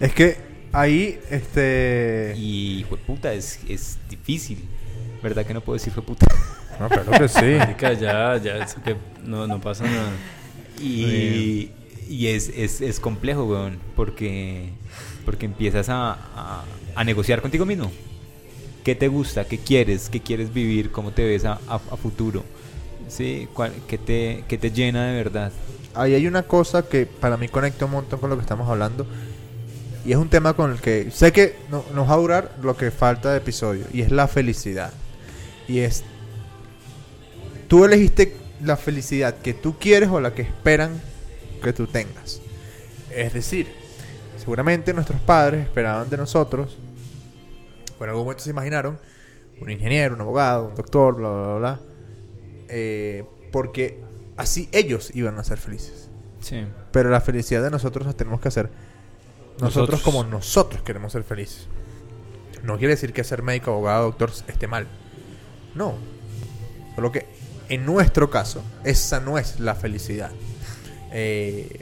[0.00, 0.36] Es que
[0.72, 2.34] ahí, este...
[2.36, 4.64] Y puta, es, es difícil.
[5.24, 6.26] ¿Verdad que no puedo decir puta?
[6.78, 7.54] No, claro que sí.
[7.58, 10.10] Marica, ya, ya, eso que no, no pasa nada.
[10.80, 11.70] Y,
[12.08, 14.70] y es, es, es complejo, weón, porque,
[15.24, 16.64] porque empiezas a, a,
[16.96, 17.92] a negociar contigo mismo.
[18.84, 19.44] ¿Qué te gusta?
[19.46, 20.10] ¿Qué quieres?
[20.10, 20.90] ¿Qué quieres vivir?
[20.90, 22.44] ¿Cómo te ves a, a- a futuro?
[23.08, 23.48] ¿Sí?
[23.54, 25.52] ¿Cuál- qué, te, ¿Qué te llena de verdad?
[25.94, 29.06] Ahí hay una cosa que para mí conecta un montón con lo que estamos hablando.
[30.04, 32.76] Y es un tema con el que sé que no- nos va a durar lo
[32.76, 33.86] que falta de episodio.
[33.92, 34.92] Y es la felicidad.
[35.68, 36.04] Y es...
[37.68, 41.00] Tú elegiste la felicidad que tú quieres o la que esperan
[41.62, 42.40] que tú tengas.
[43.10, 43.68] Es decir,
[44.36, 46.76] seguramente nuestros padres esperaban de nosotros,
[48.00, 48.98] en algún momento se imaginaron,
[49.60, 51.80] un ingeniero, un abogado, un doctor, bla, bla, bla, bla.
[52.68, 54.00] eh, porque
[54.36, 56.10] así ellos iban a ser felices.
[56.40, 56.66] Sí.
[56.92, 58.68] Pero la felicidad de nosotros la tenemos que hacer
[59.60, 60.02] nosotros, Nosotros.
[60.02, 61.68] como nosotros queremos ser felices.
[62.62, 64.86] No quiere decir que ser médico, abogado, doctor esté mal.
[65.74, 65.94] No.
[66.94, 67.26] Solo que
[67.68, 70.30] en nuestro caso, esa no es la felicidad.
[71.12, 71.80] Eh,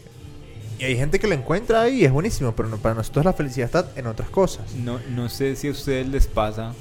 [0.79, 3.33] y hay gente que la encuentra ahí y es buenísimo, pero no- para nosotros la
[3.33, 4.73] felicidad está en otras cosas.
[4.75, 6.75] No, no sé si a ustedes les pasa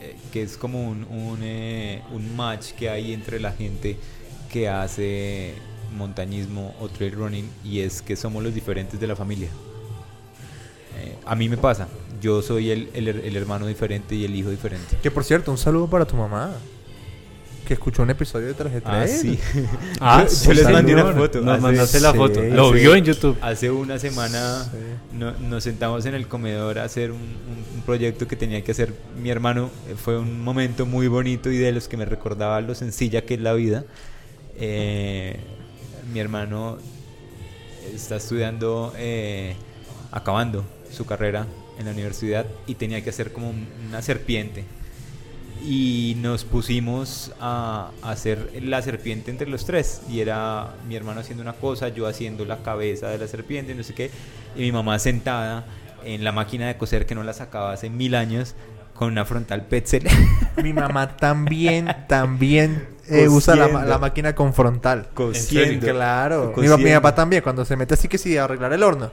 [0.00, 1.06] eh, que es como un,
[1.42, 3.96] eh, un match que hay entre la gente
[4.52, 5.54] que hace
[5.96, 9.48] montañismo o trail running y es que somos los diferentes de la familia.
[11.24, 11.88] A mí me pasa,
[12.20, 14.96] yo soy el, el el hermano diferente y el hijo diferente.
[15.02, 16.52] Que por cierto, un saludo para tu mamá.
[17.66, 19.20] Que escuchó un episodio de Traje Ah, 3.
[19.20, 19.38] sí.
[20.00, 21.40] Ah, Yo- sí, yo les mandé una foto.
[21.40, 22.40] Nos Hace- mandaste la sí, foto.
[22.42, 22.78] Lo sí.
[22.78, 23.36] vio en YouTube.
[23.40, 24.78] Hace una semana Sí.
[25.18, 28.70] no- nos sentamos en el comedor a hacer un, un- un proyecto que tenía que
[28.70, 29.70] hacer mi hermano.
[29.88, 33.34] Eh, Fue un momento muy bonito y de los que me recordaba lo sencilla que
[33.34, 33.84] es la vida.
[34.58, 35.36] Eh,
[36.12, 36.78] mi hermano
[37.92, 39.56] está estudiando, eh,
[40.12, 41.46] acabando su carrera
[41.78, 44.64] en la universidad y tenía que hacer como un- una serpiente.
[45.64, 50.02] Y nos pusimos a hacer la serpiente entre los tres.
[50.08, 53.82] Y era mi hermano haciendo una cosa, yo haciendo la cabeza de la serpiente, no
[53.82, 54.10] sé qué.
[54.54, 55.64] Y mi mamá sentada
[56.04, 58.54] en la máquina de coser que no la sacaba hace mil años
[58.94, 60.06] con una frontal Petzl.
[60.62, 63.98] Mi mamá también, también eh, usa la, Cosiendo.
[63.98, 65.08] máquina con frontal.
[65.14, 65.86] Cosiendo.
[65.86, 66.48] Claro.
[66.48, 67.02] Mi, pa- mi Cosiendo.
[67.02, 69.10] papá también, cuando se mete así que sí a arreglar el horno.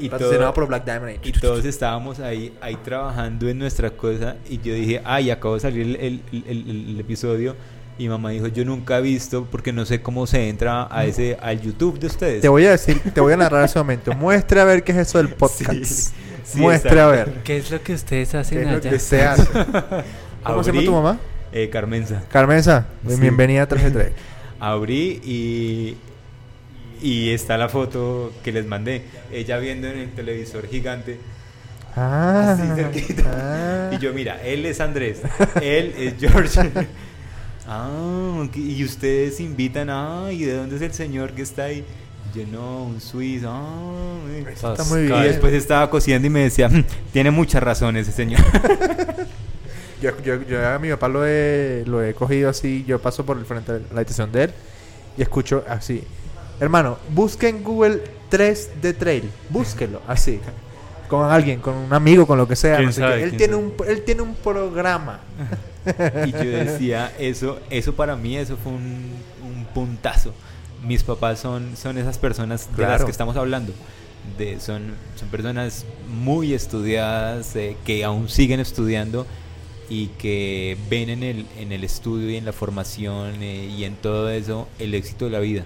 [0.00, 1.18] Y patrocinado todo- por Black Diamond.
[1.24, 5.60] Y todos estábamos ahí, ahí trabajando en nuestra cosa y yo dije, ay, acabo de
[5.60, 7.56] salir el, el- el- el episodio
[7.96, 11.36] y mamá dijo, yo nunca he visto porque no sé cómo se entra a ese
[11.40, 12.40] al YouTube de ustedes.
[12.42, 14.12] Te voy a decir, te voy a narrar ese momento.
[14.14, 15.84] Muestre a ver qué es eso del podcast.
[15.84, 16.12] Sí,
[16.44, 18.90] sí, Muestre a ver ¿Qué es lo que ustedes qué hacen lo allá?
[18.90, 19.46] que se hace.
[20.44, 21.18] ¿Cómo se llama tu mamá?
[21.52, 22.22] Eh, Carmenza.
[22.30, 22.86] Carmenza.
[23.08, 23.14] Sí.
[23.20, 23.92] Bienvenida a 3
[24.58, 25.96] Abrí y,
[27.04, 29.02] y está la foto que les mandé.
[29.30, 31.18] Ella viendo en el televisor gigante.
[31.94, 33.22] Ah, Así cerquita.
[33.26, 33.90] ah.
[33.94, 35.20] Y yo, mira, él es Andrés,
[35.62, 36.70] él es George.
[37.68, 41.84] ah, y ustedes invitan, ah, ¿y de dónde es el señor que está ahí?
[42.34, 43.48] Yo no, un suizo.
[43.52, 44.40] Ah, eh".
[44.52, 44.86] Eso está Pascal.
[44.88, 45.22] muy y bien.
[45.24, 48.40] después estaba cosiendo y me decía, "Mm, tiene mucha razón ese señor.
[50.02, 52.84] Yo, yo, yo a mi papá lo he, lo he cogido así.
[52.86, 54.50] Yo paso por el frente de la habitación de él
[55.16, 56.02] y escucho así.
[56.60, 59.30] Hermano, busque en Google 3 de trail.
[59.50, 60.40] Búsquelo así.
[61.08, 62.76] Con alguien, con un amigo, con lo que sea.
[62.76, 63.16] ¿Quién no sé sabe?
[63.16, 63.22] qué.
[63.24, 63.64] Él, ¿Quién tiene sabe?
[63.64, 65.20] un, él tiene un programa.
[66.26, 69.12] y yo decía, eso, eso para mí, eso fue un,
[69.44, 70.32] un puntazo.
[70.82, 73.72] Mis papás son, son esas personas de las que estamos hablando.
[74.38, 79.26] De, son, son personas muy estudiadas, eh, que aún siguen estudiando
[79.88, 83.96] y que ven en el, en el estudio y en la formación eh, y en
[83.96, 85.64] todo eso el éxito de la vida.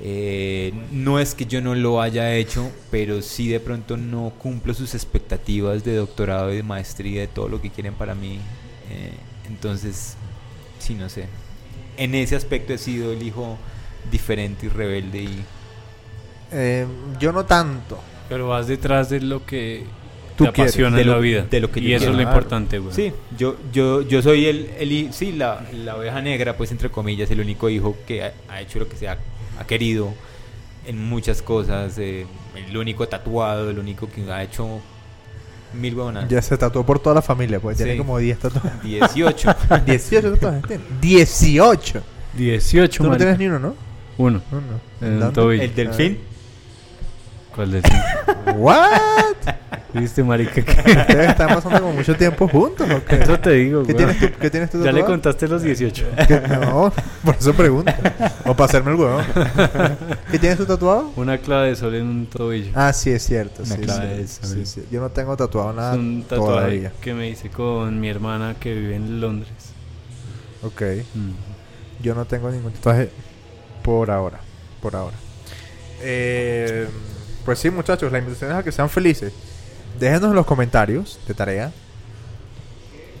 [0.00, 4.72] Eh, no es que yo no lo haya hecho, pero sí de pronto no cumplo
[4.74, 8.38] sus expectativas de doctorado y de maestría, de todo lo que quieren para mí.
[8.90, 9.10] Eh,
[9.48, 10.16] entonces,
[10.78, 11.26] sí, no sé.
[11.96, 13.58] En ese aspecto he sido el hijo
[14.10, 15.40] diferente y rebelde y
[16.50, 16.86] Eh,
[17.20, 17.98] yo no tanto.
[18.28, 19.84] Pero vas detrás de lo que
[20.36, 21.42] Tú te quieres, apasiona de en lo- la vida.
[21.50, 22.12] de lo que y yo eso quiero.
[22.12, 22.94] es lo importante, güey.
[22.94, 27.30] Sí, yo, yo, yo soy el, el sí, la, la oveja negra, pues entre comillas,
[27.30, 29.18] el único hijo que ha, ha hecho lo que se ha,
[29.58, 30.12] ha querido
[30.86, 34.80] en muchas cosas, eh, el único tatuado, el único que ha hecho
[35.74, 36.28] mil huevonadas.
[36.30, 37.98] Ya se tatuó por toda la familia, pues tiene Sí.
[37.98, 38.82] como 10 tatuajes.
[38.82, 39.54] 18.
[39.86, 40.84] 18 tatuajes tiene.
[41.00, 42.02] 18.
[42.34, 43.24] 18, Tú no marica.
[43.36, 43.74] tienes ni uno, ¿no?
[44.16, 44.42] Uno.
[44.50, 44.80] Uno.
[45.00, 46.18] El el delfín.
[47.54, 47.82] ¿Cuál de
[48.56, 48.86] ¿What?
[49.94, 50.60] ¿Viste, marica?
[50.60, 53.16] Ustedes están pasando como mucho tiempo juntos, ¿o qué?
[53.22, 54.06] Eso te digo, ¿Qué güey.
[54.06, 56.06] tienes tú, ¿qué tienes tú Ya le contaste los 18.
[56.26, 56.40] ¿Qué?
[56.40, 56.92] No,
[57.24, 57.90] por eso pregunto.
[58.44, 59.24] O para hacerme el huevón.
[60.30, 61.10] ¿Qué tienes tú tatuado?
[61.16, 62.70] Una clave de sol en un tobillo.
[62.74, 63.62] Ah, sí, es cierto.
[63.62, 64.66] Una sí, clave sí, de sí, sol.
[64.66, 64.84] sí.
[64.90, 66.92] Yo no tengo tatuado nada es un tatuaje todavía.
[67.00, 69.52] que me hice con mi hermana que vive en Londres.
[70.62, 70.82] Ok.
[71.14, 72.02] Mm.
[72.02, 73.10] Yo no tengo ningún tatuaje
[73.82, 74.40] por ahora.
[74.82, 75.16] Por ahora.
[76.02, 76.86] Eh,
[77.44, 79.32] pues sí, muchachos, la invitación es a que sean felices.
[79.98, 81.72] Déjenos en los comentarios de tarea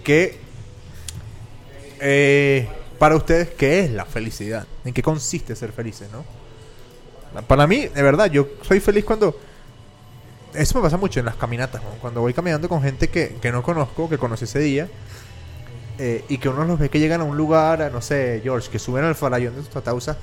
[0.04, 0.38] que
[2.00, 2.68] eh,
[2.98, 6.24] para ustedes qué es la felicidad, en qué consiste ser felices, ¿no?
[7.42, 9.38] Para mí, de verdad, yo soy feliz cuando
[10.54, 11.90] eso me pasa mucho en las caminatas, ¿no?
[12.00, 14.88] cuando voy caminando con gente que, que no conozco, que conocí ese día.
[15.98, 18.70] eh, y que uno los ve que llegan a un lugar, a, no sé, George,
[18.70, 20.16] que suben al farallón de Tatausa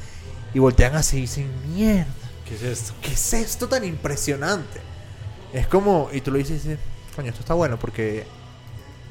[0.53, 2.07] y voltean así y dicen, mierda,
[2.47, 2.93] ¿Qué es esto?
[3.01, 4.79] ¿qué es esto tan impresionante?
[5.53, 6.79] Es como, y tú lo dices y dices,
[7.15, 8.25] coño, esto está bueno porque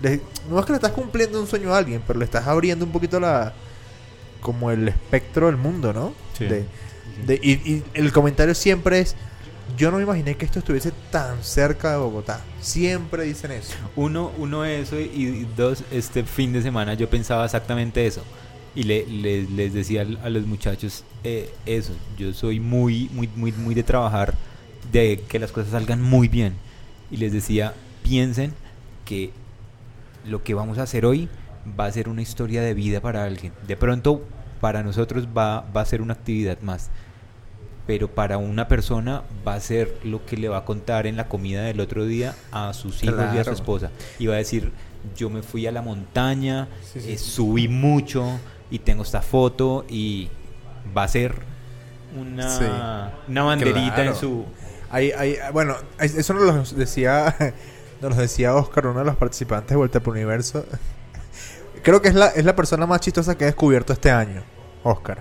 [0.02, 0.20] le-
[0.50, 2.92] no es que le estás cumpliendo un sueño a alguien, pero le estás abriendo un
[2.92, 3.52] poquito la
[4.40, 6.12] como el espectro del mundo, ¿no?
[6.38, 6.44] Sí.
[6.44, 6.66] De-
[7.26, 9.16] de- y, y el comentario siempre es,
[9.78, 12.40] yo no me imaginé que esto estuviese tan cerca de Bogotá.
[12.60, 13.72] Siempre dicen eso.
[13.96, 18.22] Uno, uno eso y, y dos, este fin de semana yo pensaba exactamente eso.
[18.74, 21.92] Y le, le- les decía a los muchachos eh, eso.
[22.18, 24.34] Yo soy muy, muy, muy, muy de trabajar,
[25.00, 26.54] de que las cosas salgan muy bien.
[27.10, 28.52] Y les decía, piensen
[29.04, 29.30] que
[30.26, 31.28] lo que vamos a hacer hoy
[31.78, 33.52] va a ser una historia de vida para alguien.
[33.66, 34.22] De pronto,
[34.60, 36.90] para nosotros va, va a ser una actividad más.
[37.86, 41.28] Pero para una persona va a ser lo que le va a contar en la
[41.28, 43.52] comida del otro día a sus hijos y a su Claro.
[43.52, 43.90] esposa.
[44.18, 44.72] Y va a decir,
[45.16, 48.38] yo me fui a la montaña, Sí, sí, eh, subí mucho
[48.70, 50.28] y tengo esta foto y
[50.96, 51.34] va a ser
[52.18, 52.64] una, Sí.
[53.28, 54.10] una banderita Claro.
[54.12, 54.44] en su...
[54.90, 57.34] Hay, hay, bueno, es- eso nos lo decía,
[58.00, 60.64] nos lo decía Oscar, uno de los participantes de Vuelta por Universo.
[61.82, 64.42] Creo que es la, es la persona más chistosa que he descubierto este año,
[64.84, 65.18] Oscar.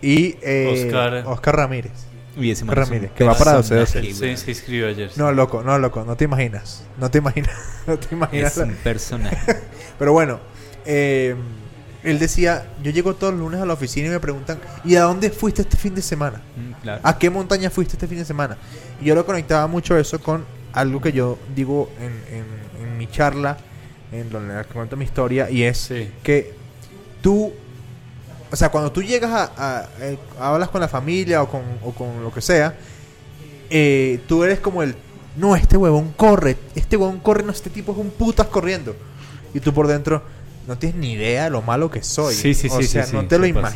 [0.00, 1.24] Y eh, Oscar.
[1.26, 1.92] Oscar Ramírez.
[2.36, 4.14] Y ese Ramírez, que va para personaje, 12-12.
[4.14, 4.36] Se, weón.
[4.36, 5.10] se inscribió ayer.
[5.16, 6.84] No, loco, no, loco, no te imaginas.
[6.98, 7.50] No te imaginas.
[7.88, 8.52] No te imaginas.
[8.56, 9.56] Es un personaje.
[9.98, 10.38] Pero bueno,
[10.84, 11.34] eh,
[12.04, 15.02] él decía, yo llego todos los lunes a la oficina y me preguntan, ¿y a
[15.02, 16.42] dónde fuiste este fin de semana?
[16.56, 17.00] Mm, claro.
[17.02, 18.56] ¿A qué montaña fuiste este fin de semana?
[19.00, 23.56] Yo lo conectaba mucho eso con algo que yo digo en, en- en mi charla,
[24.12, 26.10] en donde cuento mi historia, y es Sí.
[26.22, 26.54] que
[27.22, 27.52] tú,
[28.50, 31.92] o sea, cuando tú llegas a, a- eh, hablas con la familia o con, o
[31.92, 32.74] con lo que sea,
[33.70, 34.94] eh, tú eres como el,
[35.36, 38.96] no, este huevón corre, este huevón corre, no, este tipo es un putas corriendo.
[39.54, 40.22] Y tú por dentro
[40.66, 42.34] no tienes ni idea de lo malo que soy.
[42.34, 43.68] Sí, sí, o sí, sea, sí, no te lo sí pasa.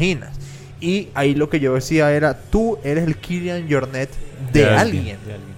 [0.82, 4.10] Y ahí lo que yo decía era, tú eres el Killian Jornet
[4.52, 4.98] de, De alguien.
[5.00, 5.54] alguien, de alguien.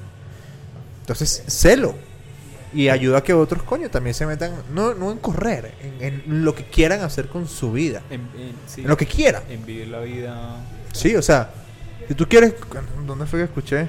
[1.00, 1.94] Entonces, celo.
[2.74, 6.44] Y ayuda a que otros, coño, también se metan, no, no en correr, en, en
[6.44, 8.02] lo que quieran hacer con su vida.
[8.10, 9.42] En, en- sí, En lo que quieran.
[9.48, 10.56] en vivir la vida...
[10.92, 11.50] Sí, o sea,
[12.08, 12.54] si tú quieres.
[13.06, 13.88] ¿Dónde fue que escuché?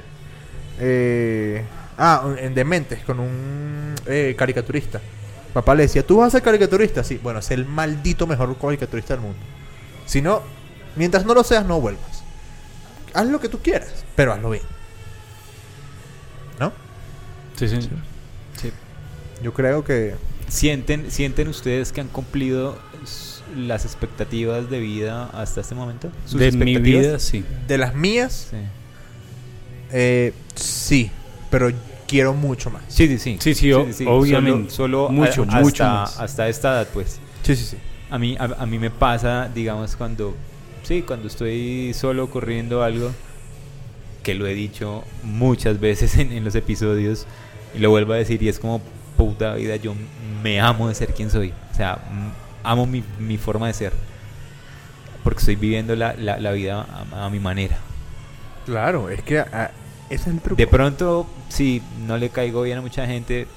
[0.80, 1.64] Eh,
[1.98, 5.02] ah, en Dementes, con un eh, caricaturista.
[5.54, 7.04] Papá le decía, ¿tú vas a ser caricaturista?
[7.04, 9.38] Sí, bueno, es el maldito mejor caricaturista del mundo.
[10.06, 10.42] Si no,
[10.96, 12.24] mientras no lo seas, no vuelvas.
[13.14, 14.64] Haz lo que tú quieras, pero hazlo bien.
[16.60, 16.72] ¿No?
[17.56, 17.80] Sí, sí.
[18.62, 18.72] Sí.
[19.42, 20.16] Yo creo que.
[20.48, 22.78] ¿Sienten, ¿Sienten ustedes que han cumplido
[23.58, 26.12] las expectativas de vida hasta este momento?
[26.26, 27.02] ¿Sus De mi expectativas?
[27.06, 27.44] vida, sí.
[27.68, 28.58] De las mías, Sí.
[29.92, 31.10] eh, sí,
[31.50, 31.72] pero
[32.08, 32.84] quiero mucho más.
[32.90, 33.38] Sí, sí, sí.
[33.40, 34.70] Sí, sí, o- obviamente.
[34.70, 36.20] Solo, solo Mucho, a- hasta, mucho más.
[36.20, 37.20] hasta esta edad, pues.
[37.44, 37.78] Sí, sí, sí.
[38.12, 40.36] A mí, a, a mí me pasa, digamos, cuando,
[40.86, 43.12] sí, cuando estoy solo corriendo algo,
[44.24, 47.28] que lo he dicho muchas veces en, en los episodios,
[47.76, 48.82] y lo vuelvo a decir, y es como,
[49.18, 49.94] puta vida, yo
[50.44, 51.54] me amo de ser quien soy.
[51.72, 52.00] O sea,
[52.64, 53.94] amo mi, mi forma de ser.
[55.24, 57.78] Porque estoy viviendo la, la, la vida a, a mi manera.
[58.66, 59.72] Claro, es que ah,
[60.10, 60.56] ese es el truco.
[60.56, 63.48] De pronto, si no le caigo bien a mucha gente,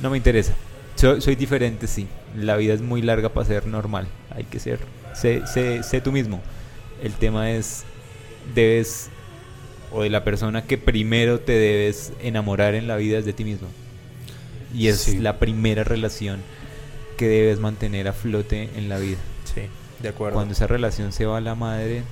[0.00, 0.54] no me interesa.
[0.96, 2.08] Soy diferente, sí.
[2.36, 4.08] La vida es muy larga para ser normal.
[4.34, 4.80] Hay que ser.
[5.16, 6.40] Sé, sé, sé tú mismo.
[7.02, 7.84] El tema es,
[8.54, 9.08] debes,
[9.92, 13.44] o de la persona que primero te debes enamorar en la vida es de ti
[13.44, 13.68] mismo.
[14.74, 15.18] Y es Sí.
[15.18, 16.40] la primera relación
[17.16, 19.16] que debes mantener a flote en la vida.
[19.54, 19.62] Sí,
[20.02, 20.34] de acuerdo.
[20.34, 22.02] Cuando esa relación se va a la madre,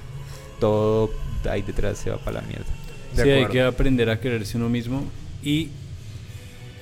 [0.60, 1.10] todo
[1.50, 2.64] ahí detrás se va para la mierda.
[3.14, 5.04] De sí, hay que aprender a quererse uno mismo.
[5.42, 5.68] Y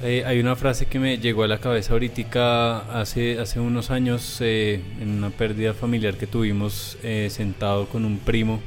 [0.03, 4.38] eh, hay una frase que me llegó a la cabeza ahorita hace, hace unos años
[4.40, 8.61] eh, en una pérdida familiar que tuvimos eh, sentado con un primo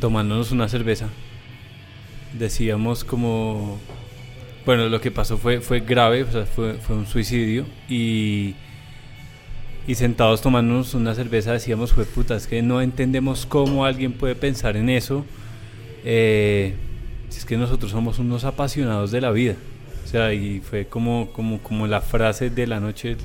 [0.00, 1.08] tomándonos una cerveza.
[2.32, 3.78] Decíamos como...
[4.64, 8.54] Bueno, lo que pasó fue, fue grave, fue, fue un suicidio y
[9.86, 14.34] y sentados tomándonos una cerveza decíamos, fue puta, es que no entendemos cómo alguien puede
[14.34, 15.24] pensar en eso.
[17.38, 19.54] Es que nosotros somos unos apasionados de la vida.
[20.04, 23.16] O sea, y fue como, como, como la frase de la noche,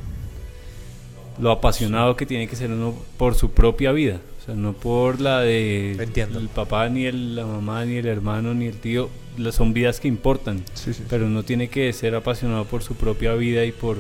[1.40, 4.20] lo apasionado que tiene que ser uno por su propia vida.
[4.42, 6.40] O sea, no por la de Entiendo.
[6.40, 9.10] el papá, ni el- la mamá, ni el hermano, ni el tío.
[9.38, 10.64] la- Son vidas que importan.
[10.76, 11.04] Sí, sí.
[11.10, 13.98] Pero uno tiene que ser apasionado por su propia vida y por,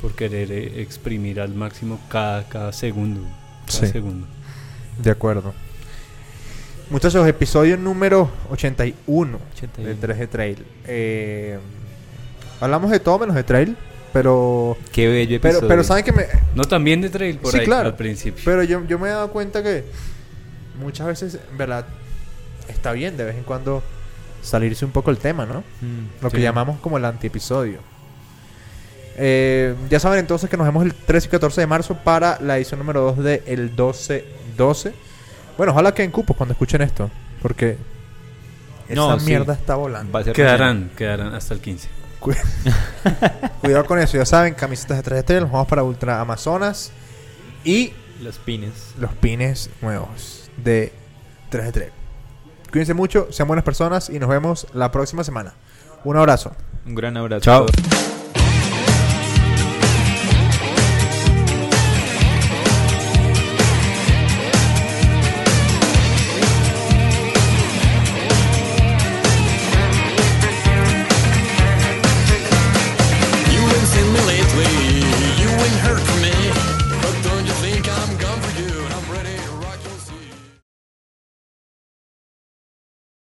[0.00, 3.20] por querer eh, exprimir al máximo cada, cada segundo.
[3.66, 3.86] Cada Sí.
[3.88, 4.26] segundo.
[5.02, 5.54] De acuerdo.
[6.90, 9.38] Muchachos, episodio número 81
[9.78, 10.64] de 3G Trail.
[10.86, 11.58] Eh,
[12.60, 13.76] hablamos de todo menos de trail,
[14.12, 15.66] pero Qué bello episodio.
[15.66, 17.88] pero saben que me No, también de trail por Sí, ahí claro.
[17.88, 18.42] al principio.
[18.44, 19.84] pero yo, yo me he dado cuenta que
[20.78, 21.86] muchas veces, en verdad,
[22.68, 23.82] está bien de vez en cuando
[24.42, 25.60] salirse un poco el tema, ¿no?
[25.80, 27.78] Mm, Lo que llamamos como el antiepisodio.
[29.16, 32.56] Eh, ya saben entonces que nos vemos el 13 y 14 de marzo para la
[32.58, 34.92] edición número 2 de el 12-12.
[35.56, 37.10] Bueno, ojalá queden cupos cuando escuchen esto.
[37.42, 37.76] Porque
[38.88, 39.26] esa No, sí.
[39.26, 40.12] mierda está volando.
[40.12, 41.88] Va a ser quedarán, quedarán hasta el 15.
[42.20, 42.32] Cu-
[43.60, 46.90] Cuidado con eso, ya saben, camisetas de 3 de nos vamos para Ultra Amazonas
[47.64, 47.92] y
[48.22, 48.72] Los pines.
[48.98, 50.92] los pines nuevos de
[51.50, 51.90] 3 de 3.
[52.72, 55.52] Cuídense mucho, sean buenas personas y nos vemos la próxima semana.
[56.04, 56.52] Un abrazo.
[56.86, 57.40] Un gran abrazo.
[57.42, 57.64] Chao.
[57.64, 58.23] a todos.